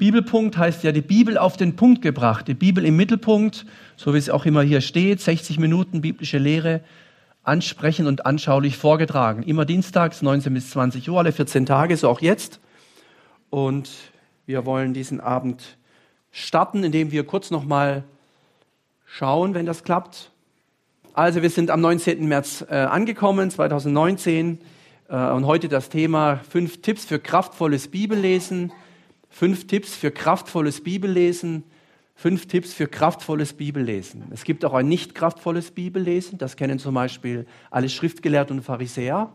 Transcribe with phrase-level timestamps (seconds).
[0.00, 3.66] Bibelpunkt heißt ja die Bibel auf den Punkt gebracht, die Bibel im Mittelpunkt,
[3.96, 6.80] so wie es auch immer hier steht, 60 Minuten biblische Lehre,
[7.42, 9.42] ansprechend und anschaulich vorgetragen.
[9.42, 12.60] Immer dienstags 19 bis 20 Uhr, alle 14 Tage, so auch jetzt.
[13.50, 13.90] Und
[14.46, 15.76] wir wollen diesen Abend
[16.30, 18.02] starten, indem wir kurz nochmal
[19.04, 20.30] schauen, wenn das klappt.
[21.12, 22.26] Also wir sind am 19.
[22.26, 24.60] März äh, angekommen, 2019.
[25.10, 28.72] Äh, und heute das Thema fünf Tipps für kraftvolles Bibellesen.
[29.30, 31.64] Fünf Tipps für kraftvolles Bibellesen.
[32.16, 34.24] Fünf Tipps für kraftvolles Bibellesen.
[34.30, 36.36] Es gibt auch ein nicht kraftvolles Bibellesen.
[36.36, 39.32] Das kennen zum Beispiel alle Schriftgelehrten und Pharisäer.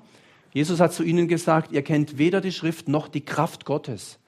[0.54, 4.20] Jesus hat zu ihnen gesagt, ihr kennt weder die Schrift noch die Kraft Gottes.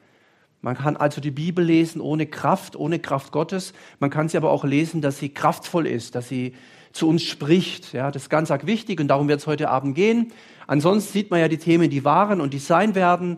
[0.61, 3.73] Man kann also die Bibel lesen ohne Kraft, ohne Kraft Gottes.
[3.99, 6.55] Man kann sie aber auch lesen, dass sie kraftvoll ist, dass sie
[6.94, 7.94] zu uns spricht.
[7.94, 10.31] Ja, das ist ganz arg wichtig und darum wird es heute Abend gehen.
[10.66, 13.38] Ansonsten sieht man ja die Themen, die waren und die sein werden.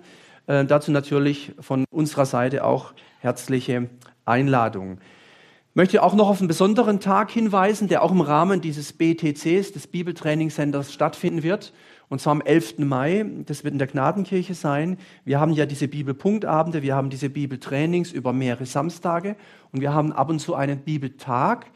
[0.50, 3.88] Äh, dazu natürlich von unserer Seite auch herzliche
[4.26, 4.98] Einladung.
[5.70, 9.72] Ich möchte auch noch auf einen besonderen Tag hinweisen, der auch im Rahmen dieses BTCs,
[9.74, 11.72] des Bibeltraining-Centers, stattfinden wird.
[12.10, 12.80] Und zwar am 11.
[12.80, 13.24] Mai.
[13.46, 14.98] Das wird in der Gnadenkirche sein.
[15.24, 19.36] Wir haben ja diese Bibelpunktabende, wir haben diese Bibeltrainings über mehrere Samstage
[19.72, 21.68] und wir haben ab und zu einen Bibeltag.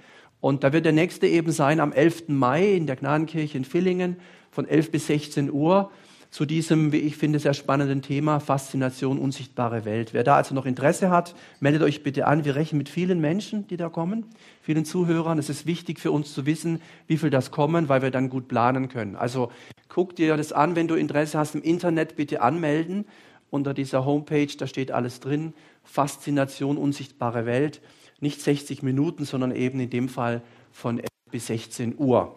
[0.41, 2.29] Und da wird der nächste eben sein am 11.
[2.29, 4.17] Mai in der Gnadenkirche in Villingen
[4.49, 5.91] von 11 bis 16 Uhr
[6.33, 10.15] zu diesem, wie ich finde, sehr spannenden Thema Faszination unsichtbare Welt.
[10.15, 12.43] Wer da also noch Interesse hat, meldet euch bitte an.
[12.43, 14.25] Wir rechnen mit vielen Menschen, die da kommen,
[14.63, 15.37] vielen Zuhörern.
[15.37, 18.47] Es ist wichtig für uns zu wissen, wie viel das kommen, weil wir dann gut
[18.47, 19.15] planen können.
[19.15, 19.51] Also
[19.89, 23.05] guck dir das an, wenn du Interesse hast im Internet, bitte anmelden.
[23.51, 25.53] Unter dieser Homepage, da steht alles drin.
[25.83, 27.79] Faszination unsichtbare Welt.
[28.21, 32.33] Nicht 60 Minuten, sondern eben in dem Fall von 11 bis 16 Uhr.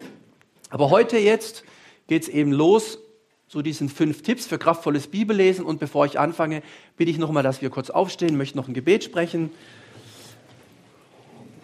[0.69, 1.63] Aber heute jetzt
[2.05, 2.99] geht es eben los
[3.47, 5.65] zu diesen fünf Tipps für kraftvolles Bibellesen.
[5.65, 6.61] Und bevor ich anfange,
[6.97, 9.51] bitte ich nochmal, dass wir kurz aufstehen, möchte noch ein Gebet sprechen.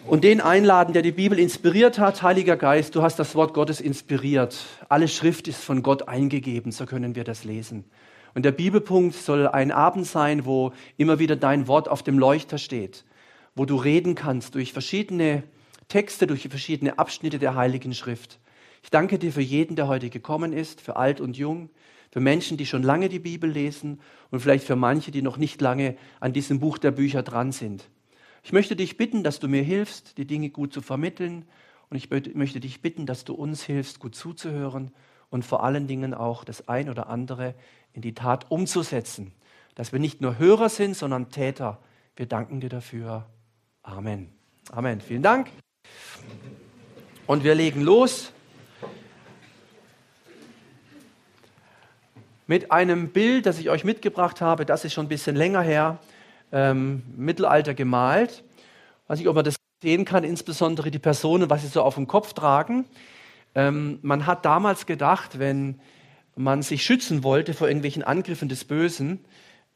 [0.05, 3.79] Und den einladen, der die Bibel inspiriert hat, Heiliger Geist, du hast das Wort Gottes
[3.79, 4.57] inspiriert.
[4.89, 7.85] Alle Schrift ist von Gott eingegeben, so können wir das lesen.
[8.33, 12.57] Und der Bibelpunkt soll ein Abend sein, wo immer wieder dein Wort auf dem Leuchter
[12.57, 13.05] steht,
[13.55, 15.43] wo du reden kannst durch verschiedene
[15.87, 18.39] Texte, durch verschiedene Abschnitte der Heiligen Schrift.
[18.83, 21.69] Ich danke dir für jeden, der heute gekommen ist, für alt und jung,
[22.11, 25.61] für Menschen, die schon lange die Bibel lesen und vielleicht für manche, die noch nicht
[25.61, 27.89] lange an diesem Buch der Bücher dran sind.
[28.43, 31.45] Ich möchte dich bitten, dass du mir hilfst, die Dinge gut zu vermitteln
[31.89, 34.91] und ich möchte dich bitten, dass du uns hilfst, gut zuzuhören
[35.29, 37.55] und vor allen Dingen auch das ein oder andere
[37.93, 39.31] in die Tat umzusetzen.
[39.75, 41.79] Dass wir nicht nur Hörer sind, sondern Täter.
[42.17, 43.27] Wir danken dir dafür.
[43.81, 44.29] Amen.
[44.71, 44.99] Amen.
[44.99, 45.49] Vielen Dank.
[47.25, 48.33] Und wir legen los.
[52.53, 54.63] Mit einem Bild, das ich euch mitgebracht habe.
[54.63, 55.97] Das ist schon ein bisschen länger her,
[56.51, 58.43] ähm, Mittelalter gemalt.
[59.03, 61.95] Ich weiß nicht, ob man das sehen kann, insbesondere die Personen, was sie so auf
[61.95, 62.85] dem Kopf tragen.
[63.55, 65.81] Ähm, man hat damals gedacht, wenn
[66.35, 69.25] man sich schützen wollte vor irgendwelchen Angriffen des Bösen,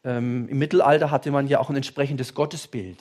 [0.03, 2.99] ähm, im Mittelalter hatte man ja auch ein entsprechendes Gottesbild.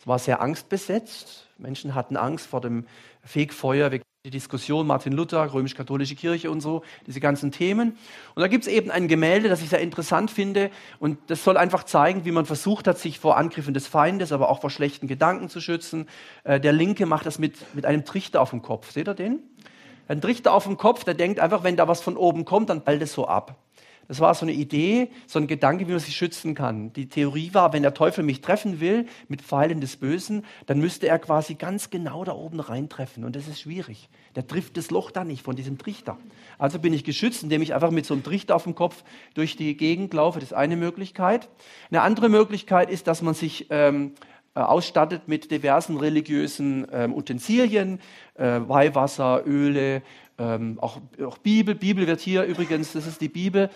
[0.00, 1.46] Es war sehr angstbesetzt.
[1.56, 2.84] Menschen hatten Angst vor dem
[3.22, 3.92] Fegfeuer.
[3.92, 7.98] Wir die Diskussion Martin Luther, römisch-katholische Kirche und so, diese ganzen Themen.
[8.34, 11.58] Und da gibt es eben ein Gemälde, das ich sehr interessant finde und das soll
[11.58, 15.08] einfach zeigen, wie man versucht hat, sich vor Angriffen des Feindes, aber auch vor schlechten
[15.08, 16.08] Gedanken zu schützen.
[16.44, 18.92] Äh, der Linke macht das mit, mit einem Trichter auf dem Kopf.
[18.92, 19.40] Seht ihr den?
[20.08, 22.82] Ein Trichter auf dem Kopf, der denkt einfach, wenn da was von oben kommt, dann
[22.82, 23.56] ballt es so ab.
[24.08, 26.92] Das war so eine Idee, so ein Gedanke, wie man sich schützen kann.
[26.92, 31.08] Die Theorie war, wenn der Teufel mich treffen will mit Pfeilen des Bösen, dann müsste
[31.08, 33.24] er quasi ganz genau da oben reintreffen.
[33.24, 34.08] Und das ist schwierig.
[34.36, 36.18] Der trifft das Loch da nicht von diesem Trichter.
[36.58, 39.04] Also bin ich geschützt, indem ich einfach mit so einem Trichter auf dem Kopf
[39.34, 40.40] durch die Gegend laufe.
[40.40, 41.48] Das ist eine Möglichkeit.
[41.90, 44.12] Eine andere Möglichkeit ist, dass man sich ähm,
[44.56, 48.00] äh, ausstattet mit diversen religiösen ähm, Utensilien,
[48.34, 50.02] äh, Weihwasser, Öle,
[50.38, 51.74] ähm, auch, auch Bibel.
[51.74, 53.70] Bibel wird hier übrigens, das ist die Bibel,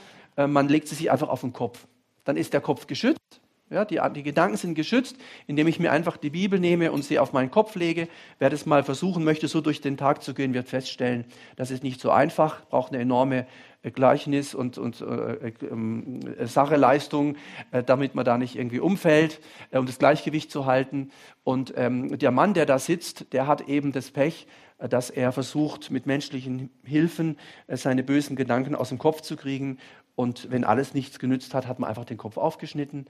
[0.47, 1.87] man legt sie sich einfach auf den Kopf.
[2.25, 3.41] Dann ist der Kopf geschützt.
[3.71, 5.17] Ja, die, die, Gedanken sind geschützt,
[5.47, 8.09] indem ich mir einfach die Bibel nehme und sie auf meinen Kopf lege.
[8.39, 11.27] Wer das mal versuchen möchte, so durch den Tag zu gehen, wird feststellen,
[11.57, 13.47] das ist nicht so einfach, braucht eine enorme
[13.83, 17.37] äh, Gleichnis und, und äh, äh, Sache, Leistung,
[17.71, 19.39] äh, damit man da nicht irgendwie umfällt,
[19.71, 21.11] äh, um das Gleichgewicht zu halten.
[21.45, 24.47] Und ähm, der Mann, der da sitzt, der hat eben das Pech,
[24.79, 27.37] äh, dass er versucht, mit menschlichen Hilfen
[27.69, 29.77] seine bösen Gedanken aus dem Kopf zu kriegen
[30.19, 33.07] und wenn alles nichts genützt hat, hat man einfach den Kopf aufgeschnitten.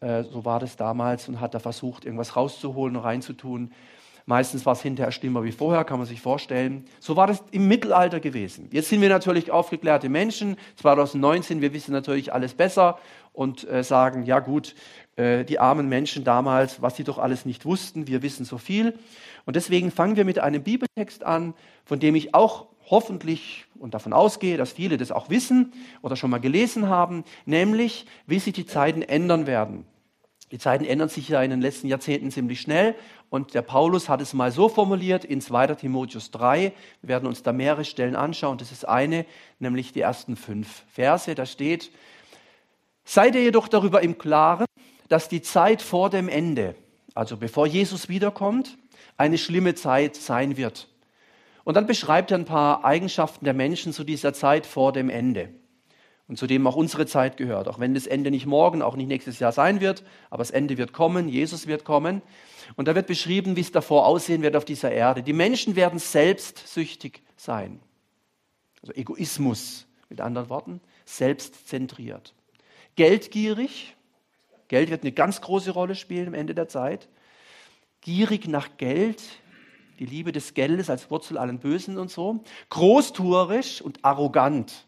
[0.00, 3.70] Äh, so war das damals und hat da versucht, irgendwas rauszuholen reinzutun.
[4.26, 6.84] Meistens war es hinterher schlimmer wie vorher, kann man sich vorstellen.
[6.98, 8.70] So war das im Mittelalter gewesen.
[8.72, 10.56] Jetzt sind wir natürlich aufgeklärte Menschen.
[10.74, 12.98] 2019, wir wissen natürlich alles besser
[13.32, 14.74] und äh, sagen, ja gut,
[15.14, 18.08] äh, die armen Menschen damals, was sie doch alles nicht wussten.
[18.08, 18.98] Wir wissen so viel.
[19.46, 21.54] Und deswegen fangen wir mit einem Bibeltext an,
[21.84, 25.72] von dem ich auch hoffentlich und davon ausgehe, dass viele das auch wissen
[26.02, 29.84] oder schon mal gelesen haben, nämlich wie sich die Zeiten ändern werden.
[30.50, 32.94] Die Zeiten ändern sich ja in den letzten Jahrzehnten ziemlich schnell
[33.28, 35.74] und der Paulus hat es mal so formuliert in 2.
[35.74, 36.72] Timotheus 3.
[37.02, 38.56] Wir werden uns da mehrere Stellen anschauen.
[38.56, 39.26] Das ist eine,
[39.58, 41.34] nämlich die ersten fünf Verse.
[41.34, 41.90] Da steht,
[43.04, 44.66] seid ihr jedoch darüber im Klaren,
[45.08, 46.74] dass die Zeit vor dem Ende,
[47.14, 48.78] also bevor Jesus wiederkommt,
[49.18, 50.88] eine schlimme Zeit sein wird.
[51.68, 55.50] Und dann beschreibt er ein paar Eigenschaften der Menschen zu dieser Zeit vor dem Ende
[56.26, 57.68] und zu dem auch unsere Zeit gehört.
[57.68, 60.78] Auch wenn das Ende nicht morgen, auch nicht nächstes Jahr sein wird, aber das Ende
[60.78, 62.22] wird kommen, Jesus wird kommen.
[62.76, 65.22] Und da wird beschrieben, wie es davor aussehen wird auf dieser Erde.
[65.22, 67.80] Die Menschen werden selbstsüchtig sein.
[68.80, 72.32] Also Egoismus, mit anderen Worten, selbstzentriert.
[72.96, 73.94] Geldgierig,
[74.68, 77.10] Geld wird eine ganz große Rolle spielen am Ende der Zeit.
[78.00, 79.22] Gierig nach Geld,
[79.98, 82.42] die Liebe des Geldes als Wurzel allen Bösen und so.
[82.70, 84.86] Großtuerisch und arrogant.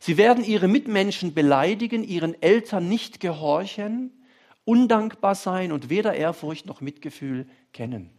[0.00, 4.10] Sie werden ihre Mitmenschen beleidigen, ihren Eltern nicht gehorchen,
[4.64, 8.10] undankbar sein und weder Ehrfurcht noch Mitgefühl kennen.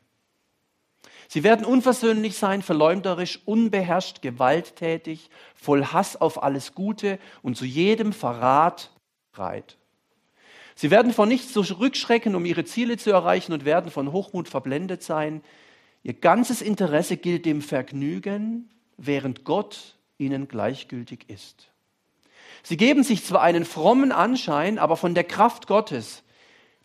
[1.28, 8.14] Sie werden unversöhnlich sein, verleumderisch, unbeherrscht, gewalttätig, voll Hass auf alles Gute und zu jedem
[8.14, 8.92] Verrat
[9.32, 9.78] bereit.
[10.76, 15.04] Sie werden vor nichts zurückschrecken, um ihre Ziele zu erreichen und werden von Hochmut verblendet
[15.04, 15.42] sein.
[16.04, 21.70] Ihr ganzes Interesse gilt dem Vergnügen, während Gott ihnen gleichgültig ist.
[22.64, 26.24] Sie geben sich zwar einen frommen Anschein, aber von der Kraft Gottes,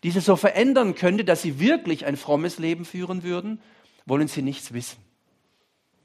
[0.03, 3.61] die sie so verändern könnte, dass sie wirklich ein frommes Leben führen würden,
[4.05, 4.97] wollen sie nichts wissen.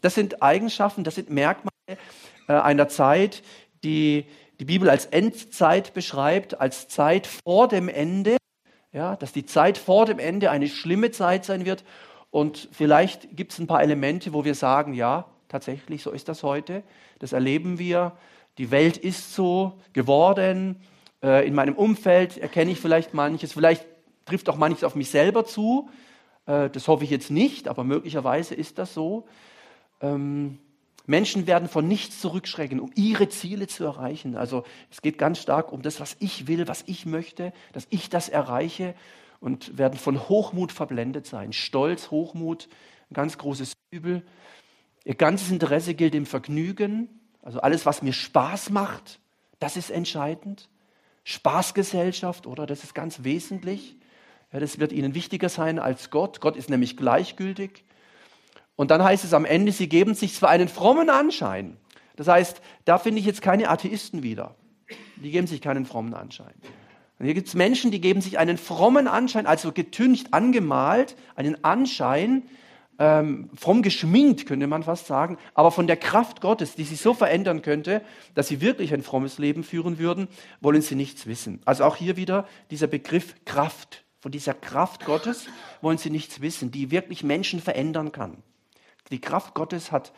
[0.00, 1.72] Das sind Eigenschaften, das sind Merkmale
[2.48, 3.42] äh, einer Zeit,
[3.82, 4.26] die
[4.60, 8.36] die Bibel als Endzeit beschreibt, als Zeit vor dem Ende,
[8.92, 11.84] ja, dass die Zeit vor dem Ende eine schlimme Zeit sein wird.
[12.30, 16.42] Und vielleicht gibt es ein paar Elemente, wo wir sagen, ja, tatsächlich, so ist das
[16.42, 16.82] heute.
[17.18, 18.12] Das erleben wir.
[18.58, 20.80] Die Welt ist so geworden.
[21.22, 23.52] Äh, in meinem Umfeld erkenne ich vielleicht manches.
[23.52, 23.84] Vielleicht
[24.24, 25.88] trifft auch manches auf mich selber zu.
[26.46, 29.26] Äh, das hoffe ich jetzt nicht, aber möglicherweise ist das so.
[30.00, 30.58] Ähm,
[31.06, 34.36] Menschen werden von nichts zurückschrecken, um ihre Ziele zu erreichen.
[34.36, 38.08] Also es geht ganz stark um das, was ich will, was ich möchte, dass ich
[38.08, 38.94] das erreiche
[39.40, 41.52] und werden von Hochmut verblendet sein.
[41.52, 42.68] Stolz, Hochmut,
[43.10, 44.22] ein ganz großes Übel.
[45.04, 47.08] Ihr ganzes Interesse gilt dem Vergnügen,
[47.42, 49.20] also alles, was mir Spaß macht,
[49.58, 50.70] das ist entscheidend.
[51.24, 52.66] Spaßgesellschaft, oder?
[52.66, 53.96] Das ist ganz wesentlich.
[54.52, 56.40] Ja, das wird ihnen wichtiger sein als Gott.
[56.40, 57.84] Gott ist nämlich gleichgültig.
[58.76, 61.76] Und dann heißt es am Ende, sie geben sich zwar einen frommen Anschein.
[62.16, 64.54] Das heißt, da finde ich jetzt keine Atheisten wieder.
[65.16, 66.54] Die geben sich keinen frommen Anschein.
[67.18, 71.62] Und hier gibt es Menschen, die geben sich einen frommen Anschein, also getüncht, angemalt, einen
[71.64, 72.42] Anschein,
[72.98, 77.14] ähm, fromm geschminkt, könnte man fast sagen, aber von der Kraft Gottes, die sie so
[77.14, 78.02] verändern könnte,
[78.34, 80.28] dass sie wirklich ein frommes Leben führen würden,
[80.60, 81.60] wollen sie nichts wissen.
[81.64, 84.04] Also auch hier wieder dieser Begriff Kraft.
[84.20, 85.46] Von dieser Kraft Gottes
[85.82, 88.42] wollen sie nichts wissen, die wirklich Menschen verändern kann.
[89.10, 90.12] Die Kraft Gottes hat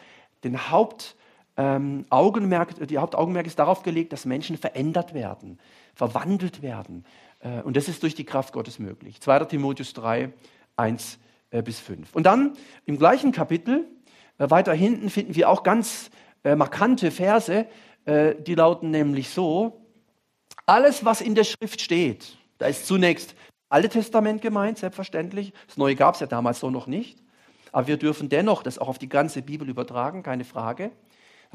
[0.44, 5.58] den Hauptaugenmerk, ähm, die Hauptaugenmerk ist darauf gelegt, dass Menschen verändert werden,
[5.94, 7.04] verwandelt werden.
[7.40, 9.20] Äh, und das ist durch die Kraft Gottes möglich.
[9.20, 9.46] 2.
[9.46, 10.32] Timotheus 3,
[10.76, 11.18] 1
[11.50, 12.14] äh, bis 5.
[12.14, 13.86] Und dann im gleichen Kapitel,
[14.38, 16.10] äh, weiter hinten, finden wir auch ganz
[16.44, 17.66] äh, markante Verse,
[18.04, 19.82] äh, die lauten nämlich so,
[20.64, 23.34] alles, was in der Schrift steht, da ist zunächst
[23.68, 25.52] Alte Testament gemeint, selbstverständlich.
[25.66, 27.18] Das Neue gab es ja damals so noch nicht.
[27.72, 30.90] Aber wir dürfen dennoch das auch auf die ganze Bibel übertragen, keine Frage.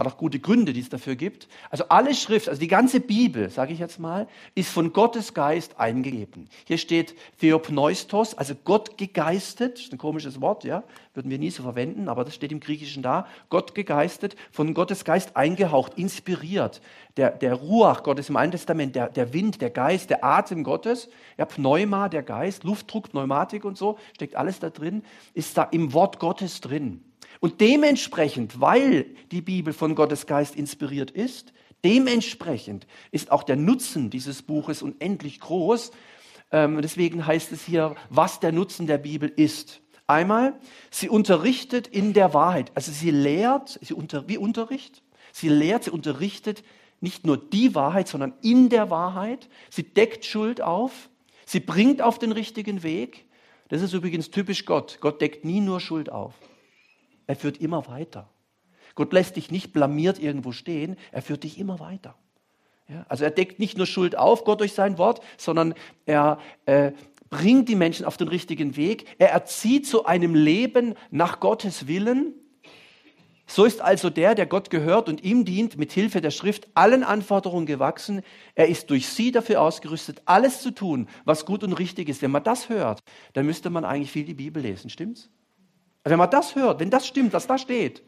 [0.02, 1.48] Hat auch gute Gründe, die es dafür gibt.
[1.70, 5.80] Also alle Schrift, also die ganze Bibel, sage ich jetzt mal, ist von Gottes Geist
[5.80, 6.50] eingegeben.
[6.66, 11.62] Hier steht Theopneustos, also Gott gegeistet, ist ein komisches Wort, ja, würden wir nie so
[11.62, 13.28] verwenden, aber das steht im Griechischen da.
[13.52, 16.82] Gott gegeistet, von Gottes Geist eingehaucht, inspiriert.
[17.16, 21.10] Der, der Ruach Gottes im Alten Testament, der, der Wind, der Geist, der Atem Gottes,
[21.38, 25.04] ja, Pneuma, der Geist, Luftdruck, Pneumatik und so, steckt alles da drin,
[25.36, 27.04] ist da im Wort Gottes drin.
[27.40, 34.10] Und dementsprechend, weil die Bibel von Gottes Geist inspiriert ist, dementsprechend ist auch der Nutzen
[34.10, 35.92] dieses Buches unendlich groß.
[36.52, 39.82] Ähm, deswegen heißt es hier, was der Nutzen der Bibel ist.
[40.08, 40.60] Einmal,
[40.90, 42.72] sie unterrichtet in der Wahrheit.
[42.76, 45.04] Also sie lehrt, sie unter, wie Unterricht?
[45.32, 46.64] Sie lehrt, sie unterrichtet
[47.00, 49.50] nicht nur die Wahrheit, sondern in der Wahrheit.
[49.70, 51.10] Sie deckt Schuld auf.
[51.46, 53.26] Sie bringt auf den richtigen Weg.
[53.70, 54.98] Das ist übrigens typisch Gott.
[55.02, 56.34] Gott deckt nie nur Schuld auf.
[57.32, 58.28] Er führt immer weiter.
[58.94, 62.16] Gott lässt dich nicht blamiert irgendwo stehen, er führt dich immer weiter.
[62.90, 65.74] Ja, also er deckt nicht nur Schuld auf, Gott durch sein Wort, sondern
[66.06, 66.92] er äh,
[67.30, 69.16] bringt die Menschen auf den richtigen Weg.
[69.18, 72.34] Er erzieht zu einem Leben nach Gottes Willen.
[73.48, 77.06] So ist also der, der Gott gehört und ihm dient, mit Hilfe der Schrift allen
[77.06, 78.24] Anforderungen gewachsen.
[78.56, 82.22] Er ist durch sie dafür ausgerüstet, alles zu tun, was gut und richtig ist.
[82.22, 83.00] Wenn man das hört,
[83.32, 85.30] dann müsste man eigentlich viel die Bibel lesen, stimmt's?
[86.04, 88.02] Wenn man das hört, wenn das stimmt, was da steht,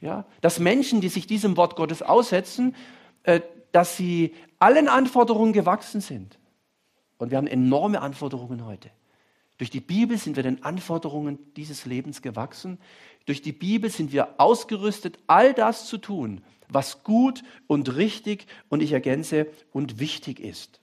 [0.00, 2.74] ja, dass Menschen, die sich diesem Wort Gottes aussetzen,
[3.22, 3.40] äh,
[3.72, 6.38] dass sie allen Anforderungen gewachsen sind.
[7.18, 8.90] Und wir haben enorme Anforderungen heute.
[9.58, 12.78] Durch die Bibel sind wir den Anforderungen dieses Lebens gewachsen.
[13.24, 18.82] Durch die Bibel sind wir ausgerüstet, all das zu tun, was gut und richtig und
[18.82, 20.80] ich ergänze und wichtig ist.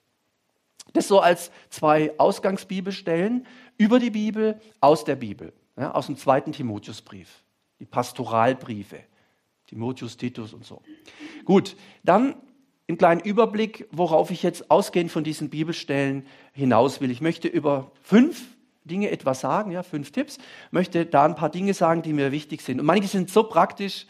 [0.94, 3.46] Das so als zwei Ausgangsbibelstellen
[3.78, 7.44] über die Bibel, aus der Bibel, ja, aus dem zweiten Timotheusbrief,
[7.80, 9.00] die Pastoralbriefe,
[9.68, 10.82] Timotheus, Titus und so.
[11.44, 12.36] Gut, dann
[12.88, 17.10] einen kleinen Überblick, worauf ich jetzt ausgehend von diesen Bibelstellen hinaus will.
[17.10, 18.44] Ich möchte über fünf
[18.84, 20.38] Dinge etwas sagen, ja, fünf Tipps,
[20.70, 22.80] möchte da ein paar Dinge sagen, die mir wichtig sind.
[22.80, 24.06] Und manche sind so praktisch,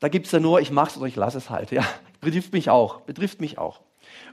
[0.00, 1.72] da gibt es ja nur, ich mache es oder ich lasse es halt.
[1.72, 1.84] Ja.
[2.20, 3.80] Betrifft mich auch, betrifft mich auch.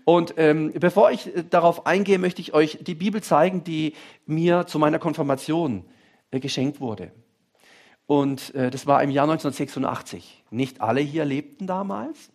[0.05, 3.93] Und ähm, bevor ich äh, darauf eingehe, möchte ich euch die Bibel zeigen, die
[4.25, 5.85] mir zu meiner Konfirmation
[6.31, 7.11] äh, geschenkt wurde.
[8.05, 10.43] Und äh, das war im Jahr 1986.
[10.51, 12.29] Nicht alle hier lebten damals,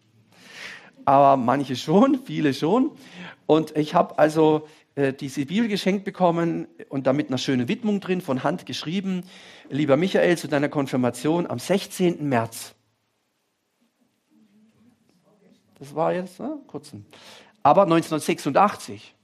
[1.05, 2.91] aber manche schon, viele schon.
[3.47, 8.21] Und ich habe also äh, diese Bibel geschenkt bekommen und damit eine schöne Widmung drin,
[8.21, 9.25] von Hand geschrieben.
[9.71, 12.29] Lieber Michael, zu deiner Konfirmation am 16.
[12.29, 12.75] März.
[15.79, 16.59] Das war jetzt, ne?
[16.67, 17.07] kurzen.
[17.63, 19.15] Aber 1986.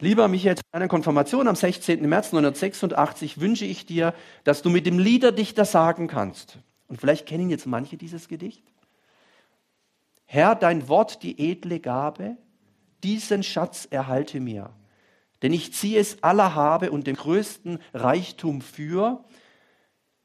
[0.00, 2.00] Lieber Michael, zu deiner Konfirmation am 16.
[2.08, 4.12] März 1986 wünsche ich dir,
[4.42, 6.58] dass du mit dem Liederdichter sagen kannst.
[6.88, 8.64] Und vielleicht kennen jetzt manche dieses Gedicht.
[10.26, 12.36] Herr, dein Wort, die edle Gabe,
[13.02, 14.70] diesen Schatz erhalte mir
[15.44, 19.22] denn ich ziehe es aller Habe und den größten Reichtum für.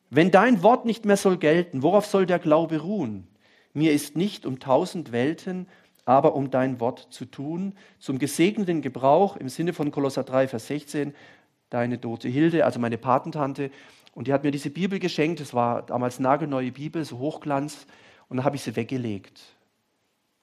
[0.10, 3.28] Wenn dein Wort nicht mehr soll gelten, worauf soll der Glaube ruhen?
[3.74, 5.68] Mir ist nicht um tausend Welten,
[6.06, 10.68] aber um dein Wort zu tun, zum gesegneten Gebrauch im Sinne von Kolosser 3, Vers
[10.68, 11.14] 16,
[11.70, 13.70] deine Dote Hilde, also meine Patentante,
[14.16, 17.86] und die hat mir diese Bibel geschenkt, das war damals nagelneue Bibel, so Hochglanz,
[18.28, 19.42] und dann habe ich sie weggelegt.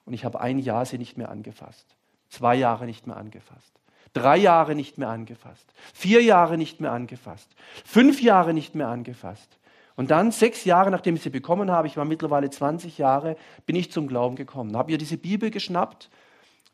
[0.05, 1.85] Und ich habe ein Jahr sie nicht mehr angefasst,
[2.29, 3.73] zwei Jahre nicht mehr angefasst.
[4.13, 5.71] Drei Jahre nicht mehr angefasst.
[5.93, 7.49] Vier Jahre nicht mehr angefasst.
[7.85, 9.59] Fünf Jahre nicht mehr angefasst.
[9.97, 13.35] Und dann, sechs Jahre nachdem ich sie bekommen habe, ich war mittlerweile 20 Jahre,
[13.65, 14.77] bin ich zum Glauben gekommen.
[14.77, 16.09] Habe ihr diese Bibel geschnappt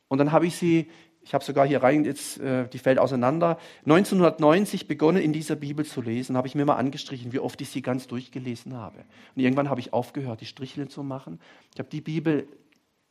[0.09, 3.57] und dann habe ich sie, ich habe sogar hier rein, jetzt, äh, die fällt auseinander,
[3.85, 7.69] 1990 begonnen in dieser Bibel zu lesen, habe ich mir mal angestrichen, wie oft ich
[7.69, 9.05] sie ganz durchgelesen habe.
[9.35, 11.39] Und irgendwann habe ich aufgehört, die Stricheln zu machen.
[11.73, 12.45] Ich habe die Bibel,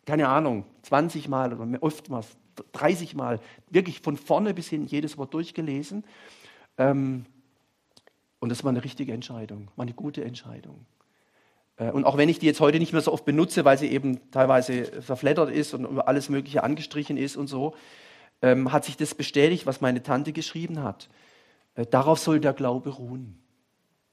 [0.04, 2.36] keine Ahnung, 20 Mal oder oftmals
[2.72, 3.40] 30 Mal
[3.70, 6.04] wirklich von vorne bis hin jedes Wort durchgelesen.
[6.76, 7.24] Ähm,
[8.42, 10.84] und das war eine richtige Entscheidung, war eine gute Entscheidung.
[11.76, 13.86] Äh, und auch wenn ich die jetzt heute nicht mehr so oft benutze, weil sie
[13.86, 17.76] eben teilweise verflattert ist und über alles Mögliche angestrichen ist und so,
[18.42, 21.08] ähm, hat sich das bestätigt, was meine Tante geschrieben hat.
[21.76, 23.38] Äh, darauf soll der Glaube ruhen.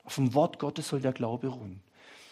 [0.04, 1.82] Auf dem Wort Gottes soll der Glaube ruhen.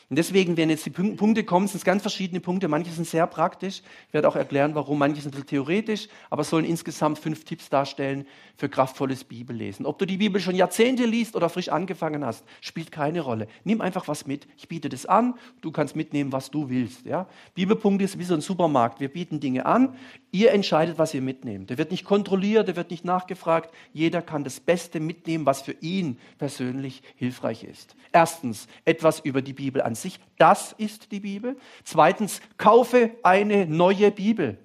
[0.10, 2.70] Und deswegen, wenn jetzt die Punkte kommen, sind es ganz verschiedene Punkte.
[2.70, 3.82] Manche sind sehr praktisch.
[4.08, 5.00] Ich werde auch erklären, warum.
[5.00, 9.86] Manche sind ein bisschen theoretisch, aber sollen insgesamt fünf Tipps darstellen für kraftvolles Bibellesen.
[9.86, 13.48] Ob du die Bibel schon Jahrzehnte liest oder frisch angefangen hast, spielt keine Rolle.
[13.66, 14.48] Nimm einfach was mit.
[14.58, 15.34] Ich biete das an.
[15.60, 17.06] Du kannst mitnehmen, was du willst.
[17.06, 17.28] Ja?
[17.54, 19.02] Bibelpunkt ist wie so ein Supermarkt.
[19.02, 19.94] Wir bieten Dinge an.
[20.32, 21.70] Ihr entscheidet, was ihr mitnehmt.
[21.70, 23.74] Der wird nicht kontrolliert, der wird nicht nachgefragt.
[23.94, 27.96] Jeder kann das Beste mitnehmen, was für ihn persönlich hilfreich ist.
[28.12, 30.20] Erstens, etwas über die Bibel an sich.
[30.38, 31.56] Das ist die Bibel.
[31.86, 34.58] Zweitens, kaufe eine neue Bibel.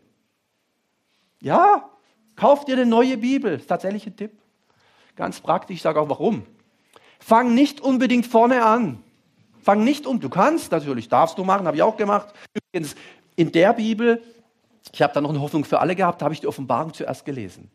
[1.41, 1.89] Ja,
[2.35, 3.53] kauf dir eine neue Bibel.
[3.53, 4.33] Das ist tatsächlich ein Tipp.
[5.15, 6.45] Ganz praktisch, ich sage auch warum.
[7.21, 9.03] Fang nicht unbedingt vorne an.
[9.63, 10.19] Fang nicht um.
[10.19, 12.35] Du kannst natürlich, darfst du machen, habe ich auch gemacht.
[12.53, 12.97] Übrigens,
[13.37, 14.23] in der Bibel,
[14.93, 17.25] ich habe da noch eine Hoffnung für alle gehabt, da habe ich die Offenbarung zuerst
[17.25, 17.71] gelesen.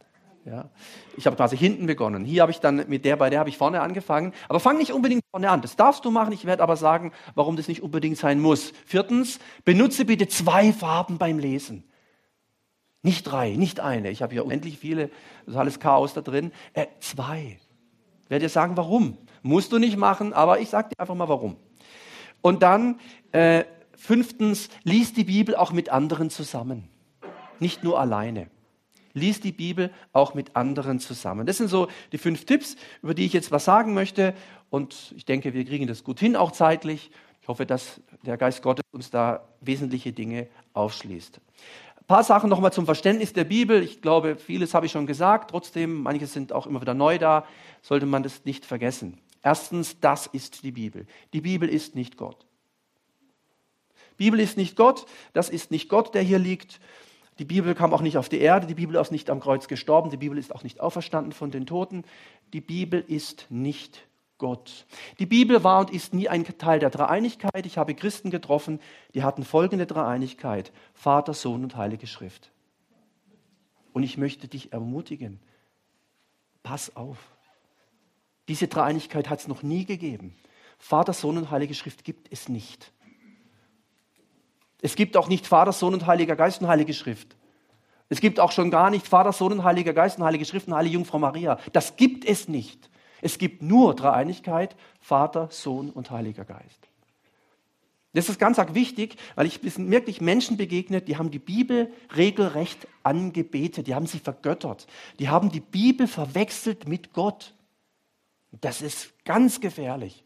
[0.48, 0.70] Ja.
[1.18, 2.24] Ich habe quasi hinten begonnen.
[2.24, 4.34] Hier habe ich dann mit der, bei der habe ich vorne angefangen.
[4.48, 5.62] Aber fang nicht unbedingt vorne an.
[5.62, 6.32] Das darfst du machen.
[6.32, 8.72] Ich werde aber sagen, warum das nicht unbedingt sein muss.
[8.86, 11.84] Viertens, benutze bitte zwei Farben beim Lesen.
[13.02, 14.10] Nicht drei, nicht eine.
[14.10, 15.10] Ich habe hier unendlich viele,
[15.46, 16.54] das ist alles Chaos da drin.
[16.74, 17.60] Äh, zwei.
[18.24, 19.18] Ich werde dir sagen, warum.
[19.44, 21.58] Musst du nicht machen, aber ich sage dir einfach mal warum.
[22.42, 23.00] Und dann,
[23.34, 26.90] äh, fünftens, lies die Bibel auch mit anderen zusammen.
[27.60, 28.50] Nicht nur alleine.
[29.14, 31.46] Lies die Bibel auch mit anderen zusammen.
[31.48, 34.34] Das sind so die fünf Tipps, über die ich jetzt was sagen möchte.
[34.70, 37.10] Und ich denke, wir kriegen das gut hin, auch zeitlich.
[37.42, 41.40] Ich hoffe, dass der Geist Gottes uns da wesentliche Dinge aufschließt.
[41.98, 43.82] Ein paar Sachen nochmal zum Verständnis der Bibel.
[43.82, 45.50] Ich glaube, vieles habe ich schon gesagt.
[45.50, 47.46] Trotzdem, manche sind auch immer wieder neu da.
[47.82, 49.18] Sollte man das nicht vergessen.
[49.42, 51.08] Erstens, das ist die Bibel.
[51.34, 52.46] Die Bibel ist nicht Gott.
[54.18, 55.06] Bibel ist nicht Gott.
[55.34, 56.80] Das ist nicht Gott, der hier liegt.
[57.40, 58.68] Die Bibel kam auch nicht auf die Erde.
[58.68, 60.10] Die Bibel ist nicht am Kreuz gestorben.
[60.10, 62.04] Die Bibel ist auch nicht auferstanden von den Toten.
[62.54, 64.86] Die Bibel ist nicht Gott.
[65.20, 67.66] Die Bibel war und ist nie ein Teil der Dreieinigkeit.
[67.66, 68.80] Ich habe Christen getroffen,
[69.14, 70.72] die hatten folgende Dreieinigkeit.
[70.94, 72.52] Vater, Sohn und Heilige Schrift.
[73.94, 75.40] Und ich möchte dich ermutigen,
[76.62, 77.18] pass auf.
[78.48, 80.36] Diese Dreieinigkeit hat es noch nie gegeben.
[80.78, 82.92] Vater, Sohn und Heilige Schrift gibt es nicht.
[84.82, 87.36] Es gibt auch nicht Vater, Sohn und Heiliger Geist und Heilige Schrift.
[88.10, 90.76] Es gibt auch schon gar nicht Vater, Sohn und Heiliger Geist und Heilige Schrift und
[90.76, 91.60] Heilige Jungfrau Maria.
[91.74, 92.90] Das gibt es nicht.
[93.22, 96.88] Es gibt nur Dreieinigkeit, Vater, Sohn und Heiliger Geist.
[98.14, 101.94] Das ist ganz arg wichtig, weil ich bin wirklich Menschen begegnet, die haben die Bibel
[102.16, 104.88] regelrecht angebetet, die haben sie vergöttert,
[105.20, 107.54] die haben die Bibel verwechselt mit Gott.
[108.52, 110.24] Das ist ganz gefährlich.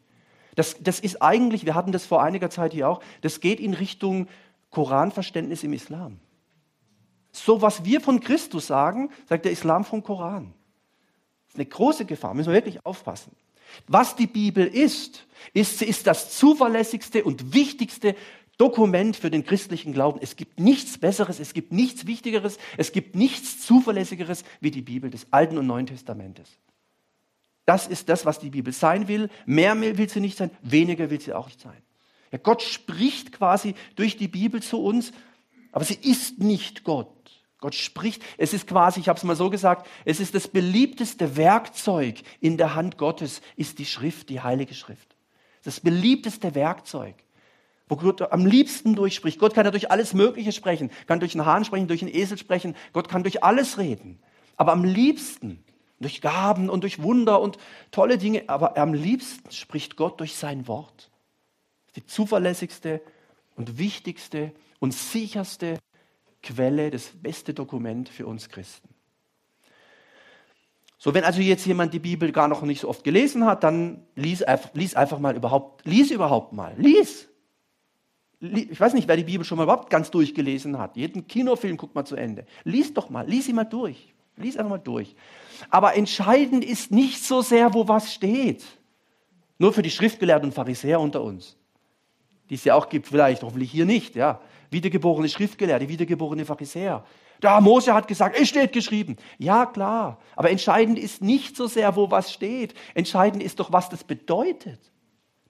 [0.54, 3.74] Das, das ist eigentlich, wir hatten das vor einiger Zeit hier auch, das geht in
[3.74, 4.28] Richtung
[4.70, 6.18] Koranverständnis im Islam.
[7.32, 10.52] So was wir von Christus sagen, sagt der Islam vom Koran.
[11.46, 13.32] Das ist eine große Gefahr, müssen wir wirklich aufpassen.
[13.88, 18.14] Was die Bibel ist, ist, sie ist das zuverlässigste und wichtigste
[18.58, 20.20] Dokument für den christlichen Glauben.
[20.22, 25.10] Es gibt nichts Besseres, es gibt nichts Wichtigeres, es gibt nichts Zuverlässigeres wie die Bibel
[25.10, 26.58] des Alten und Neuen Testamentes.
[27.64, 29.30] Das ist das, was die Bibel sein will.
[29.46, 31.80] Mehr will sie nicht sein, weniger will sie auch nicht sein.
[32.32, 35.12] Ja, Gott spricht quasi durch die Bibel zu uns,
[35.70, 37.08] aber sie ist nicht Gott.
[37.58, 41.36] Gott spricht, es ist quasi, ich habe es mal so gesagt, es ist das beliebteste
[41.36, 45.14] Werkzeug in der Hand Gottes, ist die Schrift, die Heilige Schrift.
[45.62, 47.14] Das beliebteste Werkzeug,
[47.88, 49.38] wo Gott am liebsten durchspricht.
[49.38, 52.36] Gott kann ja durch alles Mögliche sprechen, kann durch einen Hahn sprechen, durch einen Esel
[52.36, 54.18] sprechen, Gott kann durch alles reden.
[54.56, 55.62] Aber am liebsten,
[56.02, 57.58] durch Gaben und durch Wunder und
[57.90, 61.10] tolle Dinge, aber am liebsten spricht Gott durch sein Wort.
[61.96, 63.00] Die zuverlässigste
[63.56, 65.78] und wichtigste und sicherste
[66.42, 68.88] Quelle, das beste Dokument für uns Christen.
[70.98, 74.06] So, wenn also jetzt jemand die Bibel gar noch nicht so oft gelesen hat, dann
[74.14, 77.28] lies, lies einfach mal überhaupt, lies überhaupt mal, lies.
[78.38, 80.96] Ich weiß nicht, wer die Bibel schon mal überhaupt ganz durchgelesen hat.
[80.96, 82.46] Jeden Kinofilm guckt mal zu Ende.
[82.64, 84.14] Lies doch mal, lies sie mal durch.
[84.36, 85.14] Lies einfach mal durch.
[85.70, 88.64] Aber entscheidend ist nicht so sehr, wo was steht.
[89.58, 91.56] Nur für die Schriftgelehrten und Pharisäer unter uns.
[92.50, 94.40] Die es ja auch gibt, vielleicht, hoffentlich hier nicht, ja
[94.72, 97.04] wiedergeborene Schriftgelehrte, wiedergeborene Pharisäer.
[97.40, 99.16] Da Mose hat gesagt, es steht geschrieben.
[99.38, 100.18] Ja, klar.
[100.36, 102.74] Aber entscheidend ist nicht so sehr, wo was steht.
[102.94, 104.80] Entscheidend ist doch, was das bedeutet.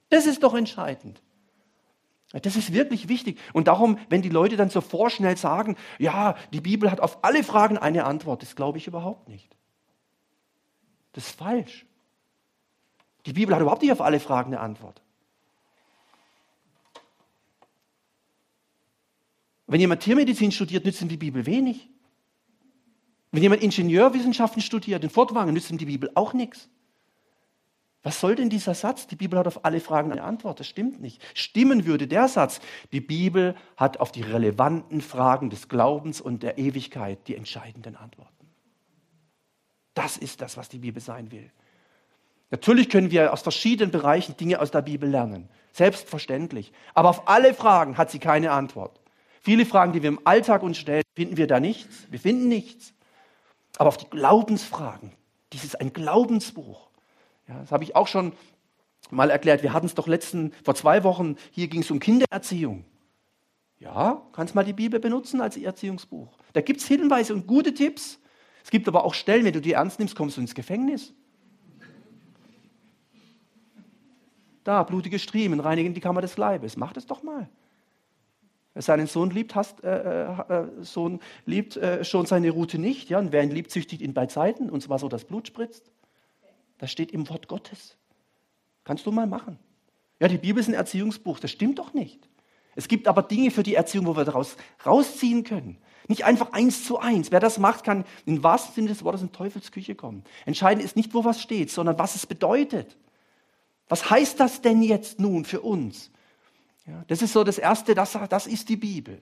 [0.09, 1.21] Das ist doch entscheidend.
[2.41, 3.39] Das ist wirklich wichtig.
[3.53, 7.43] Und darum, wenn die Leute dann so vorschnell sagen, ja, die Bibel hat auf alle
[7.43, 9.55] Fragen eine Antwort, das glaube ich überhaupt nicht.
[11.13, 11.85] Das ist falsch.
[13.27, 15.01] Die Bibel hat überhaupt nicht auf alle Fragen eine Antwort.
[19.67, 21.89] Wenn jemand Tiermedizin studiert, nützt ihm die Bibel wenig.
[23.31, 26.67] Wenn jemand Ingenieurwissenschaften studiert in Fortwangen, nützt ihm die Bibel auch nichts.
[28.03, 29.07] Was soll denn dieser Satz?
[29.07, 30.59] Die Bibel hat auf alle Fragen eine Antwort.
[30.59, 31.21] Das stimmt nicht.
[31.33, 32.59] Stimmen würde der Satz,
[32.91, 38.49] die Bibel hat auf die relevanten Fragen des Glaubens und der Ewigkeit die entscheidenden Antworten.
[39.93, 41.49] Das ist das, was die Bibel sein will.
[42.51, 45.49] Natürlich können wir aus verschiedenen Bereichen Dinge aus der Bibel lernen.
[45.71, 46.73] Selbstverständlich.
[46.93, 48.99] Aber auf alle Fragen hat sie keine Antwort.
[49.41, 52.05] Viele Fragen, die wir im Alltag uns stellen, finden wir da nichts.
[52.11, 52.93] Wir finden nichts.
[53.77, 55.13] Aber auf die Glaubensfragen,
[55.51, 56.92] dies ist ein Glaubensbuch.
[57.53, 58.33] Ja, das habe ich auch schon
[59.11, 59.63] mal erklärt.
[59.63, 62.85] Wir hatten es doch letzten, vor zwei Wochen, hier ging es um Kindererziehung.
[63.79, 66.37] Ja, kannst mal die Bibel benutzen als Erziehungsbuch.
[66.53, 68.19] Da gibt es Hinweise und gute Tipps.
[68.63, 71.13] Es gibt aber auch Stellen, wenn du die ernst nimmst, kommst du ins Gefängnis.
[74.63, 76.77] Da, blutige Striemen reinigen die Kammer des Leibes.
[76.77, 77.49] Mach das doch mal.
[78.73, 83.09] Wer seinen Sohn liebt, hasst, äh, äh, äh, Sohn liebt äh, schon seine Route nicht.
[83.09, 83.19] Ja?
[83.19, 85.91] Und wer ihn liebt, züchtigt ihn bei Zeiten, und zwar so, dass Blut spritzt.
[86.83, 87.95] Das steht im Wort Gottes.
[88.83, 89.57] Kannst du mal machen.
[90.19, 92.27] Ja, die Bibel ist ein Erziehungsbuch, das stimmt doch nicht.
[92.75, 95.77] Es gibt aber Dinge für die Erziehung, wo wir daraus rausziehen können.
[96.09, 97.31] Nicht einfach eins zu eins.
[97.31, 100.25] Wer das macht, kann im wahrsten Sinne des Wortes in Teufelsküche kommen.
[100.45, 102.97] Entscheidend ist nicht, wo was steht, sondern was es bedeutet.
[103.87, 106.11] Was heißt das denn jetzt nun für uns?
[106.85, 109.21] Ja, das ist so das Erste, das, das ist die Bibel.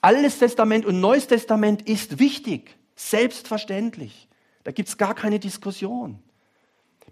[0.00, 4.27] Altes Testament und Neues Testament ist wichtig, selbstverständlich.
[4.68, 6.18] Da gibt es gar keine Diskussion.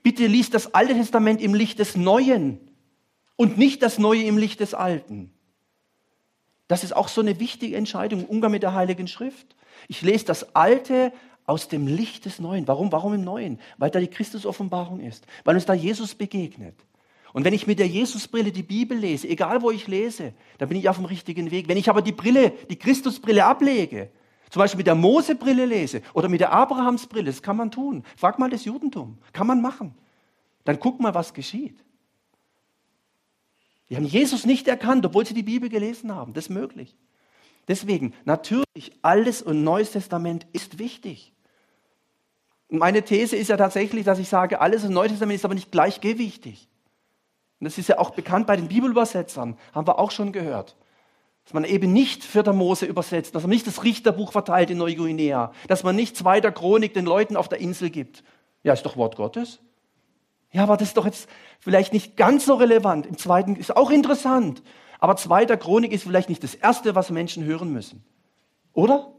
[0.03, 2.61] Bitte liest das Alte Testament im Licht des Neuen
[3.35, 5.33] und nicht das Neue im Licht des Alten.
[6.69, 9.57] Das ist auch so eine wichtige Entscheidung im Umgang mit der Heiligen Schrift.
[9.88, 11.14] Ich lese das Alte
[11.47, 12.69] aus dem Licht des Neuen.
[12.69, 12.92] Warum?
[12.92, 13.59] Warum im Neuen?
[13.79, 16.75] Weil da die Christusoffenbarung ist, weil uns da Jesus begegnet.
[17.33, 20.77] Und wenn ich mit der Jesusbrille die Bibel lese, egal wo ich lese, dann bin
[20.77, 21.69] ich auf dem richtigen Weg.
[21.69, 24.11] Wenn ich aber die Brille, die Christusbrille ablege,
[24.50, 28.04] zum Beispiel mit der Mosebrille lese oder mit der Abrahamsbrille, das kann man tun.
[28.16, 29.94] Frag mal das Judentum, kann man machen.
[30.64, 31.78] Dann guck mal, was geschieht.
[33.88, 36.32] Die haben Jesus nicht erkannt, obwohl sie die Bibel gelesen haben.
[36.32, 36.96] Das ist möglich.
[37.68, 41.32] Deswegen, natürlich, Altes und Neues Testament ist wichtig.
[42.68, 45.70] Meine These ist ja tatsächlich, dass ich sage, Alles und Neues Testament ist aber nicht
[45.70, 46.68] gleichgewichtig.
[47.61, 50.76] Und das ist ja auch bekannt bei den Bibelübersetzern, haben wir auch schon gehört.
[51.46, 55.52] Dass man eben nicht Vierter Mose übersetzt, dass man nicht das Richterbuch verteilt in Neuguinea,
[55.68, 58.24] dass man nicht Zweiter Chronik den Leuten auf der Insel gibt.
[58.64, 59.61] Ja, ist doch Wort Gottes.
[60.52, 61.28] Ja, aber das ist doch jetzt
[61.61, 63.06] vielleicht nicht ganz so relevant.
[63.06, 64.62] Im zweiten ist auch interessant.
[64.98, 68.04] Aber zweiter Chronik ist vielleicht nicht das erste, was Menschen hören müssen.
[68.72, 69.12] Oder?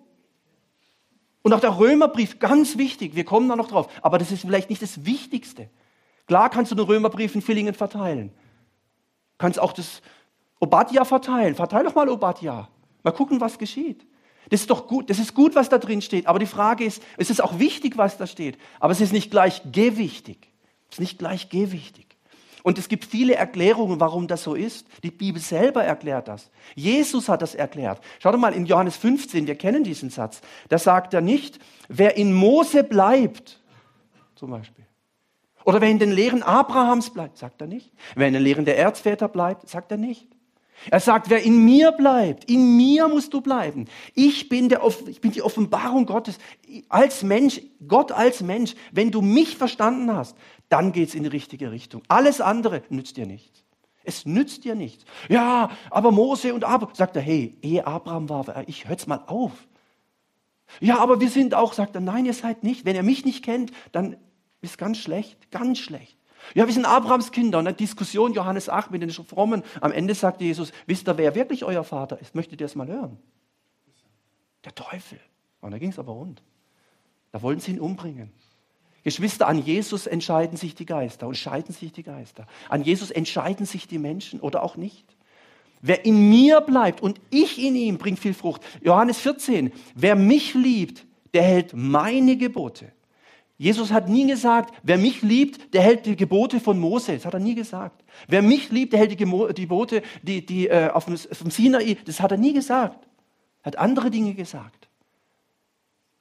[1.43, 3.87] Und auch der Römerbrief, ganz wichtig, wir kommen da noch drauf.
[4.01, 5.69] Aber das ist vielleicht nicht das Wichtigste.
[6.25, 8.33] Klar kannst du den Römerbrief in Villingen verteilen.
[9.37, 10.01] Kannst auch das
[10.59, 11.55] Obadja verteilen.
[11.55, 12.67] Verteil doch mal Obadja.
[13.03, 14.05] Mal gucken, was geschieht.
[14.49, 15.09] Das ist doch gut.
[15.09, 16.27] Das ist gut, was da drin steht.
[16.27, 18.57] Aber die Frage ist, es ist auch wichtig, was da steht.
[18.79, 20.51] Aber es ist nicht gleich gewichtig.
[20.89, 22.07] Es ist nicht gleich gewichtig.
[22.63, 24.87] Und es gibt viele Erklärungen, warum das so ist.
[25.03, 26.49] Die Bibel selber erklärt das.
[26.75, 28.01] Jesus hat das erklärt.
[28.19, 30.41] Schaut mal in Johannes 15, wir kennen diesen Satz.
[30.67, 33.61] Da sagt er nicht, wer in Mose bleibt,
[34.35, 34.85] zum Beispiel,
[35.63, 37.91] oder wer in den Lehren Abrahams bleibt, sagt er nicht.
[38.15, 40.27] Wer in den Lehren der Erzväter bleibt, sagt er nicht.
[40.89, 43.85] Er sagt, wer in mir bleibt, in mir musst du bleiben.
[44.13, 46.37] Ich bin, der, ich bin die Offenbarung Gottes
[46.87, 48.75] als Mensch, Gott als Mensch.
[48.91, 50.35] Wenn du mich verstanden hast,
[50.69, 52.03] dann geht's in die richtige Richtung.
[52.07, 53.63] Alles andere nützt dir nichts.
[54.03, 55.03] Es nützt dir nichts.
[55.27, 59.51] Ja, aber Mose und Abraham, sagt er, hey, ehe Abraham war, ich hör's mal auf.
[60.79, 62.85] Ja, aber wir sind auch, sagt er, nein, ihr seid nicht.
[62.85, 64.15] Wenn ihr mich nicht kennt, dann
[64.61, 66.17] ist ganz schlecht, ganz schlecht.
[66.53, 67.59] Ja, wir sind Abrahams Kinder.
[67.59, 69.63] Und eine Diskussion, Johannes 8 mit den Frommen.
[69.81, 72.35] Am Ende sagt Jesus, wisst ihr, wer wirklich euer Vater ist?
[72.35, 73.17] Möchtet ihr es mal hören?
[74.65, 75.19] Der Teufel.
[75.61, 76.41] Und da ging es aber rund.
[77.31, 78.31] Da wollten sie ihn umbringen.
[79.03, 82.45] Geschwister, an Jesus entscheiden sich die Geister und scheiden sich die Geister.
[82.67, 85.05] An Jesus entscheiden sich die Menschen oder auch nicht.
[85.81, 88.61] Wer in mir bleibt und ich in ihm, bringt viel Frucht.
[88.81, 92.91] Johannes 14, wer mich liebt, der hält meine Gebote.
[93.57, 97.13] Jesus hat nie gesagt, wer mich liebt, der hält die Gebote von Mose.
[97.15, 98.03] Das hat er nie gesagt.
[98.27, 101.97] Wer mich liebt, der hält die Gebote die, die, äh, auf, dem, auf Sinai.
[102.05, 103.07] Das hat er nie gesagt.
[103.63, 104.87] Er hat andere Dinge gesagt.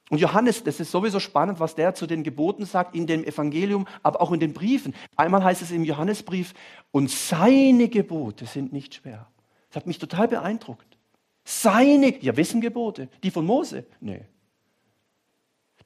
[0.09, 3.85] Und Johannes, das ist sowieso spannend, was der zu den Geboten sagt in dem Evangelium,
[4.03, 4.95] aber auch in den Briefen.
[5.15, 6.53] Einmal heißt es im Johannesbrief,
[6.91, 9.27] und seine Gebote sind nicht schwer.
[9.69, 10.97] Das hat mich total beeindruckt.
[11.43, 13.09] Seine, ja, wessen Gebote?
[13.21, 13.85] Die von Mose?
[13.99, 14.25] Nee.